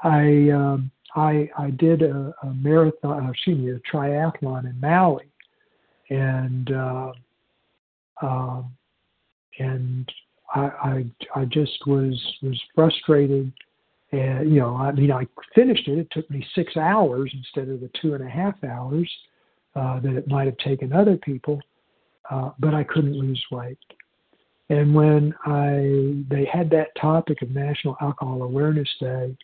I 0.03 0.51
um, 0.51 0.91
I 1.15 1.49
I 1.59 1.71
did 1.71 2.03
a, 2.03 2.35
a 2.43 2.55
marathon, 2.55 3.27
uh, 3.27 3.31
excuse 3.31 3.59
me, 3.59 3.71
a 3.73 3.79
triathlon 3.97 4.71
in 4.71 4.81
Maui, 4.81 5.25
and 6.11 6.73
uh, 6.73 7.13
um, 8.23 8.73
and 9.59 10.11
I, 10.55 10.61
I 10.61 11.05
I 11.35 11.45
just 11.47 11.87
was 11.87 12.21
was 12.43 12.61
frustrated, 12.75 13.53
and 14.13 14.53
you 14.53 14.61
know 14.61 14.77
I 14.77 14.93
mean 14.93 15.11
I 15.11 15.27
finished 15.55 15.89
it. 15.89 15.99
It 15.99 16.09
took 16.11 16.31
me 16.31 16.47
six 16.55 16.77
hours 16.77 17.33
instead 17.35 17.69
of 17.69 17.81
the 17.81 17.91
two 18.01 18.15
and 18.15 18.23
a 18.23 18.29
half 18.29 18.63
hours 18.65 19.11
uh, 19.75 20.01
that 20.01 20.15
it 20.17 20.29
might 20.29 20.47
have 20.47 20.59
taken 20.59 20.93
other 20.93 21.17
people, 21.17 21.61
uh, 22.31 22.51
but 22.59 22.75
I 22.75 22.85
couldn't 22.85 23.15
lose 23.15 23.43
weight. 23.51 23.79
And 24.69 24.95
when 24.95 25.35
I 25.45 26.25
they 26.31 26.47
had 26.51 26.71
that 26.71 26.89
topic 27.01 27.43
of 27.43 27.51
National 27.51 27.97
Alcohol 28.01 28.43
Awareness 28.43 28.89
Day, 29.01 29.37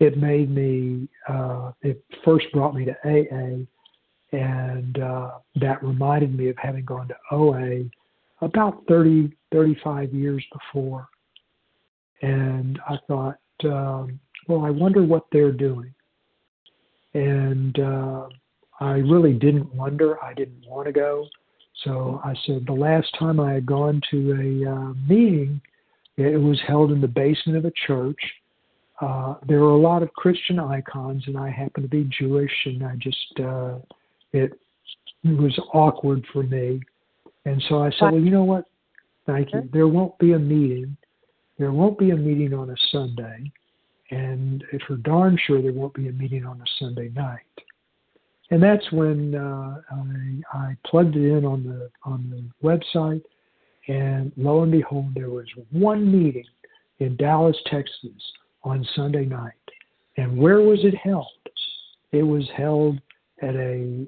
it 0.00 0.18
made 0.18 0.50
me. 0.50 1.08
Uh, 1.28 1.72
it 1.82 2.04
first 2.24 2.46
brought 2.52 2.74
me 2.74 2.84
to 2.84 2.96
AA, 3.04 3.64
and 4.36 4.98
uh, 4.98 5.30
that 5.56 5.82
reminded 5.82 6.36
me 6.36 6.48
of 6.48 6.56
having 6.58 6.84
gone 6.84 7.08
to 7.08 7.16
OA 7.30 7.84
about 8.40 8.82
30, 8.88 9.32
35 9.52 10.12
years 10.12 10.44
before. 10.52 11.06
And 12.22 12.80
I 12.88 12.96
thought, 13.06 13.36
um, 13.64 14.20
well, 14.48 14.64
I 14.64 14.70
wonder 14.70 15.02
what 15.02 15.26
they're 15.32 15.52
doing. 15.52 15.94
And 17.14 17.78
uh, 17.78 18.28
I 18.80 18.94
really 18.94 19.34
didn't 19.34 19.72
wonder. 19.74 20.22
I 20.22 20.34
didn't 20.34 20.64
want 20.66 20.86
to 20.86 20.92
go. 20.92 21.26
So 21.84 22.20
I 22.24 22.34
said 22.46 22.64
the 22.66 22.72
last 22.72 23.08
time 23.18 23.40
I 23.40 23.52
had 23.52 23.66
gone 23.66 24.00
to 24.10 24.32
a 24.32 24.70
uh, 24.70 24.92
meeting, 25.08 25.60
it 26.16 26.40
was 26.40 26.60
held 26.66 26.92
in 26.92 27.00
the 27.00 27.08
basement 27.08 27.58
of 27.58 27.64
a 27.64 27.72
church. 27.86 28.20
Uh, 29.00 29.34
there 29.48 29.60
were 29.60 29.70
a 29.70 29.80
lot 29.80 30.02
of 30.02 30.12
Christian 30.12 30.60
icons, 30.60 31.24
and 31.26 31.36
I 31.36 31.50
happen 31.50 31.82
to 31.82 31.88
be 31.88 32.08
Jewish, 32.18 32.52
and 32.66 32.84
I 32.84 32.94
just 32.96 33.40
uh, 33.40 33.78
it 34.32 34.52
was 35.24 35.58
awkward 35.72 36.24
for 36.32 36.42
me. 36.42 36.80
And 37.44 37.62
so 37.68 37.82
I 37.82 37.90
said, 37.90 38.12
well, 38.12 38.20
you 38.20 38.30
know 38.30 38.44
what? 38.44 38.64
Thank 39.26 39.52
you. 39.52 39.68
There 39.72 39.88
won't 39.88 40.16
be 40.18 40.32
a 40.32 40.38
meeting. 40.38 40.96
There 41.58 41.72
won't 41.72 41.98
be 41.98 42.10
a 42.10 42.16
meeting 42.16 42.54
on 42.54 42.70
a 42.70 42.76
Sunday, 42.90 43.52
and 44.10 44.64
for 44.86 44.96
darn 44.96 45.38
sure 45.46 45.62
there 45.62 45.72
won't 45.72 45.94
be 45.94 46.08
a 46.08 46.12
meeting 46.12 46.44
on 46.44 46.60
a 46.60 46.64
Sunday 46.78 47.10
night 47.10 47.40
and 48.52 48.62
that's 48.62 48.92
when 48.92 49.34
uh, 49.34 49.80
I, 49.90 50.58
I 50.58 50.76
plugged 50.86 51.16
it 51.16 51.26
in 51.26 51.46
on 51.46 51.64
the 51.64 51.90
on 52.04 52.28
the 52.28 52.68
website, 52.68 53.22
and 53.88 54.30
lo 54.36 54.62
and 54.62 54.70
behold, 54.70 55.14
there 55.14 55.30
was 55.30 55.46
one 55.70 56.12
meeting 56.12 56.44
in 56.98 57.16
Dallas, 57.16 57.56
Texas, 57.66 58.12
on 58.62 58.86
Sunday 58.94 59.24
night. 59.24 59.54
And 60.18 60.36
where 60.36 60.60
was 60.60 60.80
it 60.84 60.94
held? 60.94 61.26
It 62.12 62.22
was 62.22 62.46
held 62.54 63.00
at 63.40 63.56
a 63.56 64.06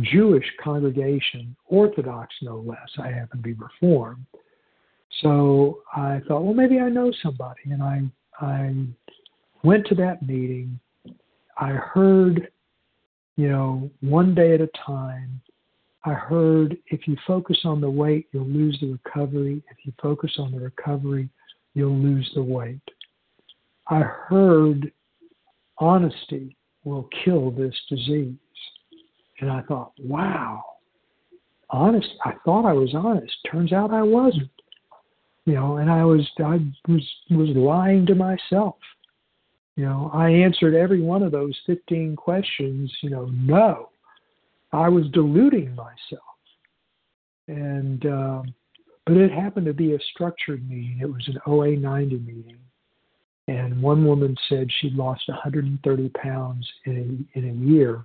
Jewish 0.00 0.46
congregation, 0.60 1.54
Orthodox 1.66 2.34
no 2.42 2.56
less. 2.66 2.90
I 2.98 3.12
happen 3.12 3.38
to 3.38 3.42
be 3.44 3.52
Reformed. 3.52 4.26
So 5.20 5.80
I 5.94 6.20
thought, 6.26 6.42
well, 6.42 6.54
maybe 6.54 6.80
I 6.80 6.88
know 6.88 7.12
somebody. 7.22 7.60
And 7.66 7.82
I, 7.82 8.02
I 8.40 8.74
went 9.62 9.86
to 9.88 9.94
that 9.96 10.26
meeting. 10.26 10.80
I 11.58 11.70
heard 11.70 12.48
you 13.36 13.48
know, 13.48 13.90
one 14.00 14.34
day 14.34 14.54
at 14.54 14.60
a 14.60 14.68
time. 14.86 15.40
I 16.04 16.12
heard 16.12 16.76
if 16.88 17.06
you 17.06 17.16
focus 17.26 17.58
on 17.64 17.80
the 17.80 17.90
weight, 17.90 18.26
you'll 18.32 18.46
lose 18.46 18.76
the 18.80 18.98
recovery. 19.04 19.62
If 19.70 19.78
you 19.84 19.92
focus 20.02 20.32
on 20.38 20.52
the 20.52 20.58
recovery, 20.58 21.28
you'll 21.74 21.96
lose 21.96 22.30
the 22.34 22.42
weight. 22.42 22.82
I 23.88 24.00
heard 24.00 24.92
honesty 25.78 26.56
will 26.84 27.08
kill 27.24 27.50
this 27.50 27.74
disease. 27.88 28.34
And 29.40 29.50
I 29.50 29.62
thought, 29.62 29.92
wow, 29.98 30.64
honest. 31.70 32.08
I 32.24 32.32
thought 32.44 32.66
I 32.66 32.72
was 32.72 32.94
honest. 32.94 33.34
Turns 33.50 33.72
out 33.72 33.92
I 33.92 34.02
wasn't. 34.02 34.50
You 35.44 35.54
know, 35.54 35.76
and 35.78 35.90
I 35.90 36.04
was 36.04 36.28
I 36.38 36.60
was 36.88 37.14
was 37.30 37.48
lying 37.56 38.06
to 38.06 38.14
myself. 38.14 38.76
You 39.76 39.86
know, 39.86 40.10
I 40.12 40.28
answered 40.28 40.74
every 40.74 41.00
one 41.00 41.22
of 41.22 41.32
those 41.32 41.58
15 41.66 42.14
questions, 42.16 42.92
you 43.02 43.10
know, 43.10 43.26
no. 43.32 43.88
I 44.72 44.88
was 44.88 45.06
deluding 45.12 45.74
myself. 45.74 46.22
And, 47.48 48.04
um, 48.06 48.54
but 49.06 49.16
it 49.16 49.32
happened 49.32 49.66
to 49.66 49.74
be 49.74 49.94
a 49.94 49.98
structured 50.12 50.68
meeting. 50.68 50.98
It 51.00 51.06
was 51.06 51.26
an 51.26 51.38
OA 51.46 51.76
90 51.76 52.18
meeting. 52.18 52.58
And 53.48 53.82
one 53.82 54.04
woman 54.04 54.36
said 54.48 54.68
she'd 54.80 54.94
lost 54.94 55.22
130 55.26 56.08
pounds 56.10 56.68
in 56.84 57.26
a, 57.34 57.38
in 57.38 57.50
a 57.50 57.72
year 57.72 58.04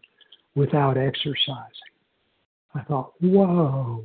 without 0.56 0.98
exercising. 0.98 1.94
I 2.74 2.82
thought, 2.82 3.14
whoa. 3.22 4.04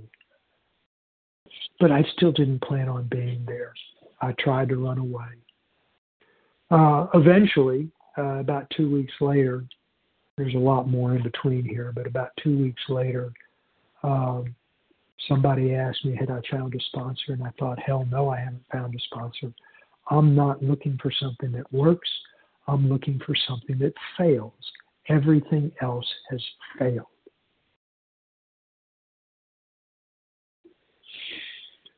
But 1.80 1.90
I 1.90 2.04
still 2.16 2.32
didn't 2.32 2.62
plan 2.62 2.88
on 2.88 3.08
being 3.08 3.44
there. 3.46 3.74
I 4.20 4.32
tried 4.38 4.68
to 4.68 4.76
run 4.76 4.98
away. 4.98 5.26
Uh, 6.70 7.06
eventually, 7.14 7.90
uh, 8.16 8.38
about 8.38 8.70
two 8.76 8.90
weeks 8.90 9.12
later, 9.20 9.64
there's 10.36 10.54
a 10.54 10.58
lot 10.58 10.88
more 10.88 11.14
in 11.16 11.22
between 11.22 11.64
here, 11.64 11.92
but 11.94 12.06
about 12.06 12.30
two 12.42 12.56
weeks 12.58 12.82
later, 12.88 13.32
um, 14.02 14.54
somebody 15.28 15.74
asked 15.74 16.04
me, 16.04 16.16
had 16.16 16.30
I 16.30 16.40
found 16.50 16.74
a 16.74 16.80
sponsor? 16.86 17.32
And 17.32 17.42
I 17.42 17.50
thought, 17.58 17.78
hell 17.78 18.06
no, 18.10 18.30
I 18.30 18.38
haven't 18.38 18.64
found 18.72 18.94
a 18.94 18.98
sponsor. 19.00 19.52
I'm 20.10 20.34
not 20.34 20.62
looking 20.62 20.98
for 21.02 21.12
something 21.20 21.52
that 21.52 21.70
works. 21.72 22.08
I'm 22.66 22.88
looking 22.88 23.20
for 23.24 23.34
something 23.48 23.78
that 23.78 23.94
fails. 24.16 24.52
Everything 25.08 25.70
else 25.80 26.06
has 26.30 26.42
failed. 26.78 27.06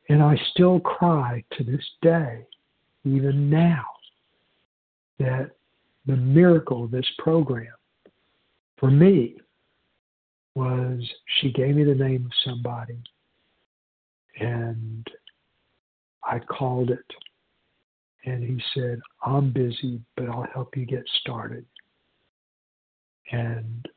And 0.09 0.21
I 0.21 0.39
still 0.51 0.79
cry 0.79 1.43
to 1.57 1.63
this 1.63 1.83
day, 2.01 2.45
even 3.03 3.49
now, 3.49 3.85
that 5.19 5.51
the 6.05 6.15
miracle 6.15 6.83
of 6.83 6.91
this 6.91 7.09
program 7.17 7.73
for 8.77 8.91
me 8.91 9.37
was 10.53 11.01
she 11.39 11.51
gave 11.51 11.75
me 11.75 11.83
the 11.83 11.95
name 11.95 12.25
of 12.25 12.31
somebody 12.43 12.97
and 14.39 15.07
I 16.23 16.39
called 16.39 16.91
it 16.91 17.05
and 18.25 18.43
he 18.43 18.61
said, 18.73 18.99
I'm 19.23 19.51
busy, 19.51 20.01
but 20.17 20.27
I'll 20.29 20.47
help 20.53 20.75
you 20.75 20.85
get 20.85 21.03
started. 21.21 21.65
And 23.31 23.87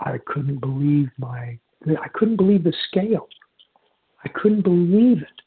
I 0.00 0.18
couldn't 0.26 0.60
believe 0.60 1.10
my, 1.18 1.58
I 1.86 2.08
couldn't 2.14 2.36
believe 2.36 2.64
the 2.64 2.72
scale. 2.88 3.28
I 4.24 4.28
couldn't 4.28 4.62
believe 4.62 5.18
it 5.22 5.42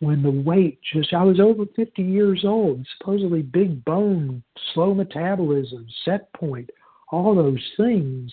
when 0.00 0.22
the 0.22 0.30
weight 0.30 0.78
just 0.92 1.12
I 1.12 1.22
was 1.24 1.40
over 1.40 1.64
50 1.74 2.02
years 2.02 2.44
old, 2.44 2.86
supposedly 2.98 3.42
big 3.42 3.84
bone, 3.84 4.42
slow 4.72 4.94
metabolism, 4.94 5.86
set 6.04 6.32
point, 6.34 6.70
all 7.10 7.34
those 7.34 7.64
things, 7.76 8.32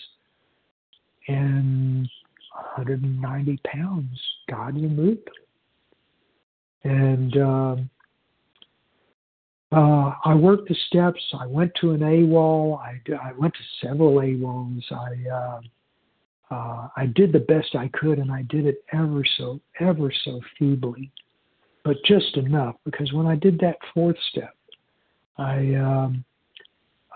and 1.28 2.08
190 2.76 3.60
pounds, 3.66 4.20
God 4.50 4.76
removed 4.76 5.30
And 6.84 7.38
um, 7.38 7.90
uh, 9.72 10.14
I 10.24 10.36
worked 10.36 10.70
the 10.70 10.76
steps. 10.88 11.22
I 11.40 11.48
went 11.48 11.72
to 11.82 11.92
an 11.92 12.02
AWOL. 12.02 12.80
I, 12.80 13.02
I 13.22 13.34
went 13.34 13.54
to 13.54 13.88
several 13.88 14.16
AWOLs. 14.16 14.84
I 14.92 15.30
uh, 15.30 15.62
uh, 16.52 16.88
I 16.96 17.08
did 17.16 17.32
the 17.32 17.40
best 17.40 17.76
I 17.76 17.90
could, 17.90 18.20
and 18.20 18.32
I 18.32 18.44
did 18.44 18.66
it 18.66 18.84
ever 18.94 19.24
so 19.38 19.60
ever 19.80 20.12
so 20.24 20.42
feebly 20.58 21.12
but 21.86 22.04
just 22.04 22.36
enough 22.36 22.76
because 22.84 23.14
when 23.14 23.28
I 23.28 23.36
did 23.36 23.60
that 23.60 23.78
fourth 23.94 24.18
step, 24.32 24.56
I, 25.38 25.76
um, 25.76 26.26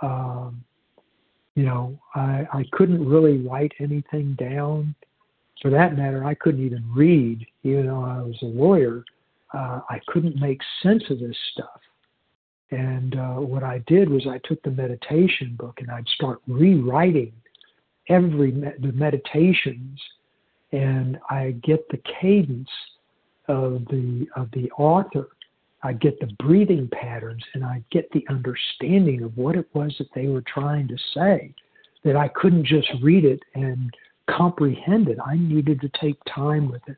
um, 0.02 0.64
you 1.56 1.64
know, 1.64 2.00
I, 2.14 2.48
I 2.54 2.64
couldn't 2.72 3.06
really 3.06 3.40
write 3.40 3.74
anything 3.80 4.38
down. 4.40 4.94
For 5.62 5.72
that 5.72 5.98
matter, 5.98 6.24
I 6.24 6.36
couldn't 6.36 6.64
even 6.64 6.86
read, 6.96 7.46
even 7.64 7.88
though 7.88 8.04
I 8.04 8.22
was 8.22 8.38
a 8.44 8.46
lawyer. 8.46 9.04
Uh, 9.54 9.82
I 9.90 10.00
couldn't 10.08 10.40
make 10.40 10.62
sense 10.84 11.04
of 11.10 11.20
this 11.20 11.36
stuff. 11.52 11.82
And 12.70 13.16
uh, 13.16 13.34
what 13.38 13.64
I 13.64 13.84
did 13.88 14.08
was 14.08 14.28
I 14.28 14.40
took 14.48 14.62
the 14.62 14.70
meditation 14.70 15.56
book 15.58 15.80
and 15.80 15.90
I'd 15.90 16.08
start 16.10 16.38
rewriting 16.48 17.34
every 18.10 18.52
me- 18.52 18.72
the 18.80 18.92
meditations, 18.92 20.00
and 20.72 21.20
I 21.30 21.52
get 21.64 21.88
the 21.90 22.02
cadence 22.22 22.70
of 23.48 23.86
the 23.86 24.28
of 24.36 24.50
the 24.52 24.70
author. 24.72 25.30
I 25.82 25.94
get 25.94 26.20
the 26.20 26.28
breathing 26.44 26.90
patterns 26.92 27.44
and 27.54 27.64
I 27.64 27.82
get 27.90 28.12
the 28.12 28.26
understanding 28.30 29.24
of 29.24 29.38
what 29.38 29.56
it 29.56 29.68
was 29.74 29.96
that 29.98 30.10
they 30.14 30.28
were 30.28 30.42
trying 30.42 30.90
to 30.90 30.98
say. 31.14 31.54
That 32.04 32.18
I 32.18 32.28
couldn't 32.30 32.66
just 32.66 32.90
read 33.02 33.24
it 33.24 33.42
and 33.56 33.94
comprehend 34.30 35.08
it. 35.08 35.18
I 35.26 35.38
needed 35.38 35.80
to 35.82 35.90
take 36.00 36.18
time 36.34 36.70
with 36.70 36.82
it. 36.88 36.98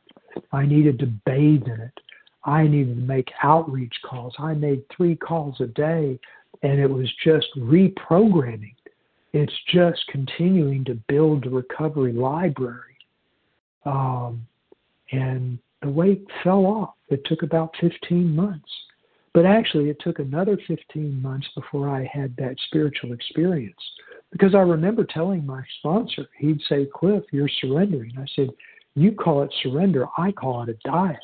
I 0.51 0.65
needed 0.65 0.99
to 0.99 1.07
bathe 1.25 1.63
in 1.63 1.79
it. 1.79 1.99
I 2.43 2.63
needed 2.67 2.95
to 2.95 3.01
make 3.01 3.31
outreach 3.43 3.93
calls. 4.03 4.33
I 4.39 4.53
made 4.53 4.83
three 4.89 5.15
calls 5.15 5.59
a 5.61 5.67
day, 5.67 6.19
and 6.63 6.79
it 6.79 6.89
was 6.89 7.09
just 7.23 7.47
reprogramming. 7.57 8.73
It's 9.33 9.53
just 9.73 10.05
continuing 10.07 10.83
to 10.85 10.95
build 11.07 11.43
the 11.43 11.49
recovery 11.49 12.13
library. 12.13 12.97
Um, 13.85 14.45
and 15.11 15.57
the 15.81 15.89
weight 15.89 16.25
fell 16.43 16.65
off. 16.65 16.93
It 17.09 17.21
took 17.25 17.43
about 17.43 17.71
15 17.79 18.35
months. 18.35 18.69
But 19.33 19.45
actually, 19.45 19.89
it 19.89 19.97
took 20.01 20.19
another 20.19 20.57
15 20.67 21.21
months 21.21 21.47
before 21.55 21.89
I 21.89 22.09
had 22.11 22.35
that 22.37 22.55
spiritual 22.67 23.13
experience. 23.13 23.79
Because 24.31 24.53
I 24.53 24.59
remember 24.59 25.05
telling 25.05 25.45
my 25.45 25.61
sponsor, 25.79 26.27
he'd 26.37 26.61
say, 26.67 26.87
Cliff, 26.93 27.23
you're 27.31 27.49
surrendering. 27.61 28.13
I 28.17 28.25
said, 28.35 28.49
You 28.95 29.13
call 29.13 29.43
it 29.43 29.53
surrender. 29.63 30.07
I 30.17 30.31
call 30.31 30.63
it 30.63 30.69
a 30.69 30.89
diet. 30.89 31.19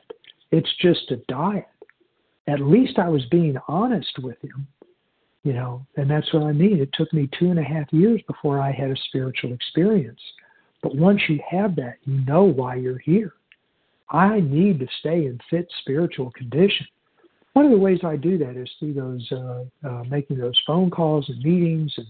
It's 0.51 0.73
just 0.81 1.11
a 1.11 1.17
diet. 1.27 1.65
At 2.47 2.61
least 2.61 2.97
I 2.97 3.09
was 3.09 3.25
being 3.25 3.57
honest 3.67 4.19
with 4.23 4.41
him, 4.41 4.67
you 5.47 5.53
know, 5.53 5.87
and 5.95 6.11
that's 6.11 6.33
what 6.33 6.43
I 6.43 6.51
mean. 6.51 6.81
It 6.81 6.89
took 6.91 7.13
me 7.13 7.29
two 7.39 7.51
and 7.51 7.57
a 7.57 7.63
half 7.63 7.93
years 7.93 8.21
before 8.27 8.59
I 8.59 8.69
had 8.69 8.91
a 8.91 8.95
spiritual 9.07 9.53
experience. 9.53 10.19
But 10.83 10.93
once 10.93 11.21
you 11.29 11.39
have 11.49 11.73
that, 11.77 11.99
you 12.03 12.19
know 12.25 12.43
why 12.43 12.75
you're 12.75 12.97
here. 12.97 13.31
I 14.09 14.41
need 14.41 14.77
to 14.81 14.87
stay 14.99 15.25
in 15.25 15.39
fit 15.49 15.71
spiritual 15.79 16.31
condition. 16.31 16.85
One 17.53 17.63
of 17.63 17.71
the 17.71 17.77
ways 17.77 17.99
I 18.03 18.17
do 18.17 18.37
that 18.39 18.57
is 18.57 18.69
through 18.77 18.95
those 18.95 19.31
uh, 19.31 19.63
uh, 19.87 20.03
making 20.09 20.37
those 20.37 20.59
phone 20.67 20.89
calls 20.89 21.29
and 21.29 21.41
meetings 21.41 21.93
and 21.95 22.07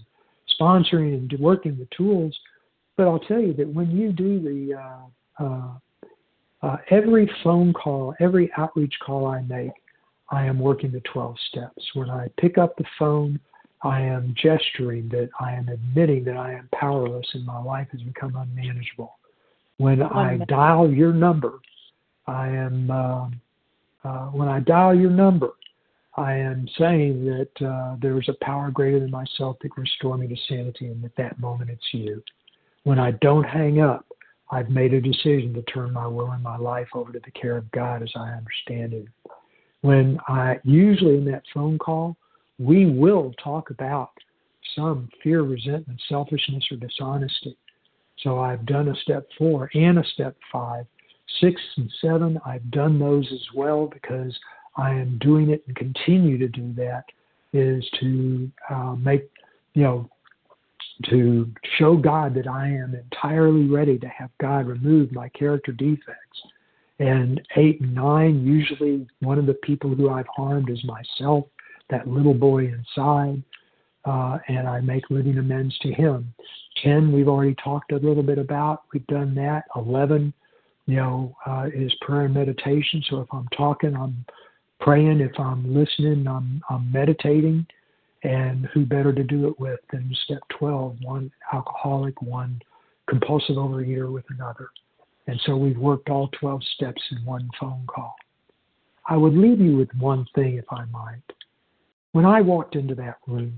sponsoring 0.60 1.14
and 1.14 1.32
working 1.38 1.78
the 1.78 1.86
tools. 1.96 2.36
But 2.96 3.06
I'll 3.06 3.20
tell 3.20 3.40
you 3.40 3.54
that 3.54 3.68
when 3.68 3.92
you 3.92 4.10
do 4.10 4.40
the 4.40 4.80
uh, 4.82 5.44
uh, 5.44 6.66
uh, 6.66 6.76
every 6.90 7.30
phone 7.44 7.72
call, 7.72 8.16
every 8.18 8.50
outreach 8.56 8.94
call 9.06 9.26
I 9.26 9.42
make, 9.42 9.70
I 10.30 10.44
am 10.44 10.58
working 10.58 10.92
the 10.92 11.00
12 11.12 11.36
steps. 11.48 11.84
When 11.94 12.10
I 12.10 12.28
pick 12.38 12.58
up 12.58 12.76
the 12.76 12.84
phone, 12.98 13.40
I 13.82 14.00
am 14.00 14.34
gesturing 14.36 15.08
that 15.10 15.30
I 15.40 15.52
am 15.54 15.68
admitting 15.68 16.24
that 16.24 16.36
I 16.36 16.52
am 16.52 16.68
powerless 16.74 17.26
and 17.34 17.46
my 17.46 17.62
life 17.62 17.88
has 17.92 18.02
become 18.02 18.36
unmanageable. 18.36 19.16
When 19.78 20.02
I 20.02 20.38
dial 20.48 20.90
your 20.90 21.12
number, 21.12 21.60
I 22.26 22.48
am, 22.48 22.90
uh, 22.90 23.28
uh, 24.04 24.26
when 24.30 24.48
I 24.48 24.60
dial 24.60 24.94
your 24.94 25.10
number, 25.10 25.50
I 26.16 26.34
am 26.34 26.68
saying 26.76 27.24
that 27.26 27.66
uh, 27.66 27.96
there 28.02 28.20
is 28.20 28.28
a 28.28 28.44
power 28.44 28.72
greater 28.72 28.98
than 28.98 29.10
myself 29.10 29.56
that 29.62 29.72
can 29.72 29.82
restore 29.82 30.18
me 30.18 30.26
to 30.26 30.36
sanity, 30.48 30.88
and 30.88 31.04
at 31.04 31.14
that 31.16 31.38
moment 31.38 31.70
it's 31.70 31.86
you. 31.92 32.22
When 32.82 32.98
I 32.98 33.12
don't 33.12 33.44
hang 33.44 33.80
up, 33.80 34.04
I've 34.50 34.68
made 34.68 34.94
a 34.94 35.00
decision 35.00 35.54
to 35.54 35.62
turn 35.62 35.92
my 35.92 36.08
will 36.08 36.32
and 36.32 36.42
my 36.42 36.56
life 36.56 36.88
over 36.94 37.12
to 37.12 37.20
the 37.20 37.30
care 37.30 37.56
of 37.56 37.70
God 37.70 38.02
as 38.02 38.10
I 38.16 38.30
understand 38.30 38.94
it. 38.94 39.06
When 39.82 40.18
I 40.28 40.58
usually 40.64 41.16
in 41.16 41.24
that 41.26 41.44
phone 41.54 41.78
call, 41.78 42.16
we 42.58 42.86
will 42.86 43.32
talk 43.42 43.70
about 43.70 44.10
some 44.74 45.08
fear, 45.22 45.42
resentment, 45.42 46.00
selfishness, 46.08 46.64
or 46.70 46.76
dishonesty. 46.76 47.56
So 48.22 48.40
I've 48.40 48.66
done 48.66 48.88
a 48.88 48.96
step 48.96 49.26
four 49.38 49.70
and 49.74 49.98
a 49.98 50.04
step 50.14 50.36
five. 50.52 50.86
Six 51.40 51.60
and 51.76 51.90
seven, 52.00 52.38
I've 52.44 52.68
done 52.70 52.98
those 52.98 53.26
as 53.32 53.54
well 53.54 53.86
because 53.86 54.36
I 54.76 54.90
am 54.90 55.18
doing 55.20 55.50
it 55.50 55.62
and 55.66 55.76
continue 55.76 56.38
to 56.38 56.48
do 56.48 56.72
that 56.74 57.04
is 57.52 57.84
to 58.00 58.50
uh, 58.70 58.94
make, 58.96 59.28
you 59.74 59.82
know, 59.82 60.10
to 61.10 61.50
show 61.78 61.96
God 61.96 62.34
that 62.34 62.48
I 62.48 62.68
am 62.68 62.94
entirely 62.94 63.66
ready 63.66 63.98
to 63.98 64.08
have 64.08 64.30
God 64.40 64.66
remove 64.66 65.12
my 65.12 65.28
character 65.30 65.72
defects. 65.72 66.42
And 66.98 67.40
eight 67.56 67.80
and 67.80 67.94
nine, 67.94 68.44
usually 68.44 69.06
one 69.20 69.38
of 69.38 69.46
the 69.46 69.54
people 69.54 69.94
who 69.94 70.10
I've 70.10 70.26
harmed 70.34 70.68
is 70.68 70.82
myself, 70.84 71.44
that 71.90 72.08
little 72.08 72.34
boy 72.34 72.66
inside, 72.66 73.42
uh, 74.04 74.38
and 74.48 74.66
I 74.66 74.80
make 74.80 75.10
living 75.10 75.38
amends 75.38 75.78
to 75.80 75.92
him. 75.92 76.34
Ten, 76.82 77.12
we've 77.12 77.28
already 77.28 77.54
talked 77.62 77.92
a 77.92 77.96
little 77.96 78.22
bit 78.22 78.38
about. 78.38 78.82
We've 78.92 79.06
done 79.06 79.34
that. 79.36 79.64
Eleven, 79.76 80.32
you 80.86 80.96
know, 80.96 81.36
uh, 81.46 81.66
is 81.72 81.92
prayer 82.00 82.22
and 82.22 82.34
meditation. 82.34 83.02
So 83.10 83.20
if 83.20 83.28
I'm 83.32 83.48
talking, 83.56 83.94
I'm 83.94 84.24
praying. 84.80 85.20
If 85.20 85.38
I'm 85.38 85.74
listening, 85.74 86.26
I'm, 86.26 86.62
I'm 86.70 86.90
meditating. 86.90 87.66
And 88.24 88.66
who 88.74 88.84
better 88.84 89.12
to 89.12 89.22
do 89.22 89.46
it 89.46 89.60
with 89.60 89.78
than 89.92 90.12
step 90.24 90.40
12, 90.58 90.96
one 91.02 91.30
alcoholic, 91.52 92.20
one 92.20 92.60
compulsive 93.08 93.56
overeater 93.56 94.12
with 94.12 94.24
another. 94.30 94.70
And 95.28 95.38
so 95.44 95.56
we've 95.56 95.78
worked 95.78 96.08
all 96.08 96.28
12 96.40 96.62
steps 96.74 97.02
in 97.12 97.24
one 97.24 97.48
phone 97.60 97.84
call. 97.86 98.16
I 99.06 99.16
would 99.16 99.34
leave 99.34 99.60
you 99.60 99.76
with 99.76 99.94
one 99.98 100.26
thing, 100.34 100.56
if 100.56 100.64
I 100.70 100.86
might. 100.86 101.22
When 102.12 102.24
I 102.24 102.40
walked 102.40 102.76
into 102.76 102.94
that 102.96 103.18
room, 103.26 103.52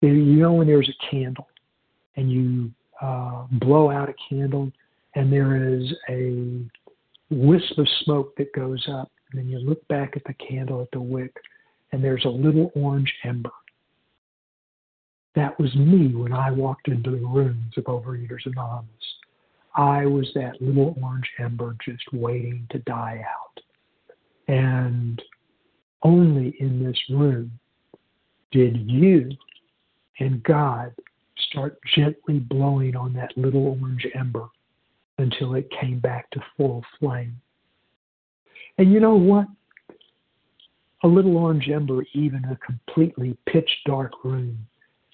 you 0.00 0.12
know 0.12 0.54
when 0.54 0.68
there's 0.68 0.88
a 0.88 1.10
candle 1.10 1.48
and 2.16 2.30
you 2.30 2.70
uh, 3.02 3.46
blow 3.50 3.90
out 3.90 4.08
a 4.08 4.14
candle 4.28 4.70
and 5.16 5.32
there 5.32 5.74
is 5.74 5.92
a 6.08 6.60
wisp 7.30 7.76
of 7.76 7.88
smoke 8.04 8.36
that 8.36 8.52
goes 8.52 8.84
up, 8.92 9.10
and 9.30 9.40
then 9.40 9.48
you 9.48 9.58
look 9.58 9.86
back 9.88 10.12
at 10.16 10.22
the 10.24 10.34
candle 10.34 10.80
at 10.80 10.90
the 10.92 11.00
wick 11.00 11.34
and 11.90 12.02
there's 12.02 12.24
a 12.24 12.28
little 12.28 12.70
orange 12.76 13.12
ember. 13.24 13.50
That 15.34 15.58
was 15.58 15.74
me 15.74 16.14
when 16.14 16.32
I 16.32 16.52
walked 16.52 16.86
into 16.86 17.10
the 17.10 17.16
rooms 17.16 17.72
of 17.76 17.84
Overeaters 17.84 18.46
Anonymous. 18.46 18.88
I 19.74 20.06
was 20.06 20.30
that 20.34 20.60
little 20.60 20.96
orange 21.02 21.30
ember 21.38 21.76
just 21.84 22.12
waiting 22.12 22.66
to 22.70 22.78
die 22.80 23.24
out. 23.24 23.62
And 24.48 25.22
only 26.02 26.56
in 26.58 26.82
this 26.82 26.98
room 27.08 27.52
did 28.50 28.90
you 28.90 29.30
and 30.18 30.42
God 30.42 30.92
start 31.50 31.78
gently 31.94 32.38
blowing 32.38 32.96
on 32.96 33.12
that 33.14 33.36
little 33.36 33.78
orange 33.80 34.06
ember 34.14 34.48
until 35.18 35.54
it 35.54 35.70
came 35.80 35.98
back 35.98 36.30
to 36.30 36.40
full 36.56 36.84
flame. 36.98 37.40
And 38.78 38.92
you 38.92 39.00
know 39.00 39.14
what? 39.14 39.46
A 41.02 41.08
little 41.08 41.36
orange 41.36 41.68
ember, 41.68 42.04
even 42.12 42.44
a 42.44 42.56
completely 42.56 43.36
pitch 43.46 43.70
dark 43.86 44.12
room, 44.24 44.66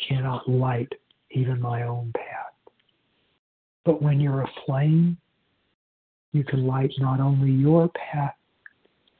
cannot 0.08 0.48
light 0.48 0.92
even 1.30 1.60
my 1.60 1.82
own 1.82 2.12
path. 2.14 2.25
But 3.86 4.02
when 4.02 4.20
you're 4.20 4.42
a 4.42 4.50
flame, 4.66 5.16
you 6.32 6.42
can 6.42 6.66
light 6.66 6.92
not 6.98 7.20
only 7.20 7.52
your 7.52 7.88
path, 7.90 8.34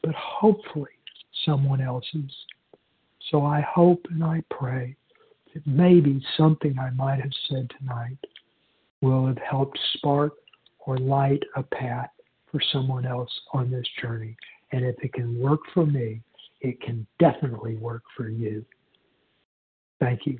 but 0.02 0.14
hopefully 0.14 0.90
someone 1.44 1.80
else's. 1.80 2.30
So 3.30 3.46
I 3.46 3.60
hope 3.60 4.04
and 4.10 4.22
I 4.24 4.42
pray 4.50 4.96
that 5.54 5.66
maybe 5.66 6.22
something 6.36 6.76
I 6.78 6.90
might 6.90 7.20
have 7.20 7.32
said 7.48 7.70
tonight 7.78 8.18
will 9.00 9.26
have 9.26 9.38
helped 9.38 9.78
spark 9.94 10.32
or 10.80 10.98
light 10.98 11.42
a 11.54 11.62
path 11.62 12.10
for 12.50 12.60
someone 12.72 13.06
else 13.06 13.30
on 13.52 13.70
this 13.70 13.86
journey. 14.02 14.36
And 14.72 14.84
if 14.84 14.96
it 15.02 15.12
can 15.12 15.38
work 15.40 15.60
for 15.72 15.86
me, 15.86 16.22
it 16.60 16.80
can 16.80 17.06
definitely 17.20 17.76
work 17.76 18.02
for 18.16 18.28
you. 18.28 18.64
Thank 20.00 20.26
you. 20.26 20.38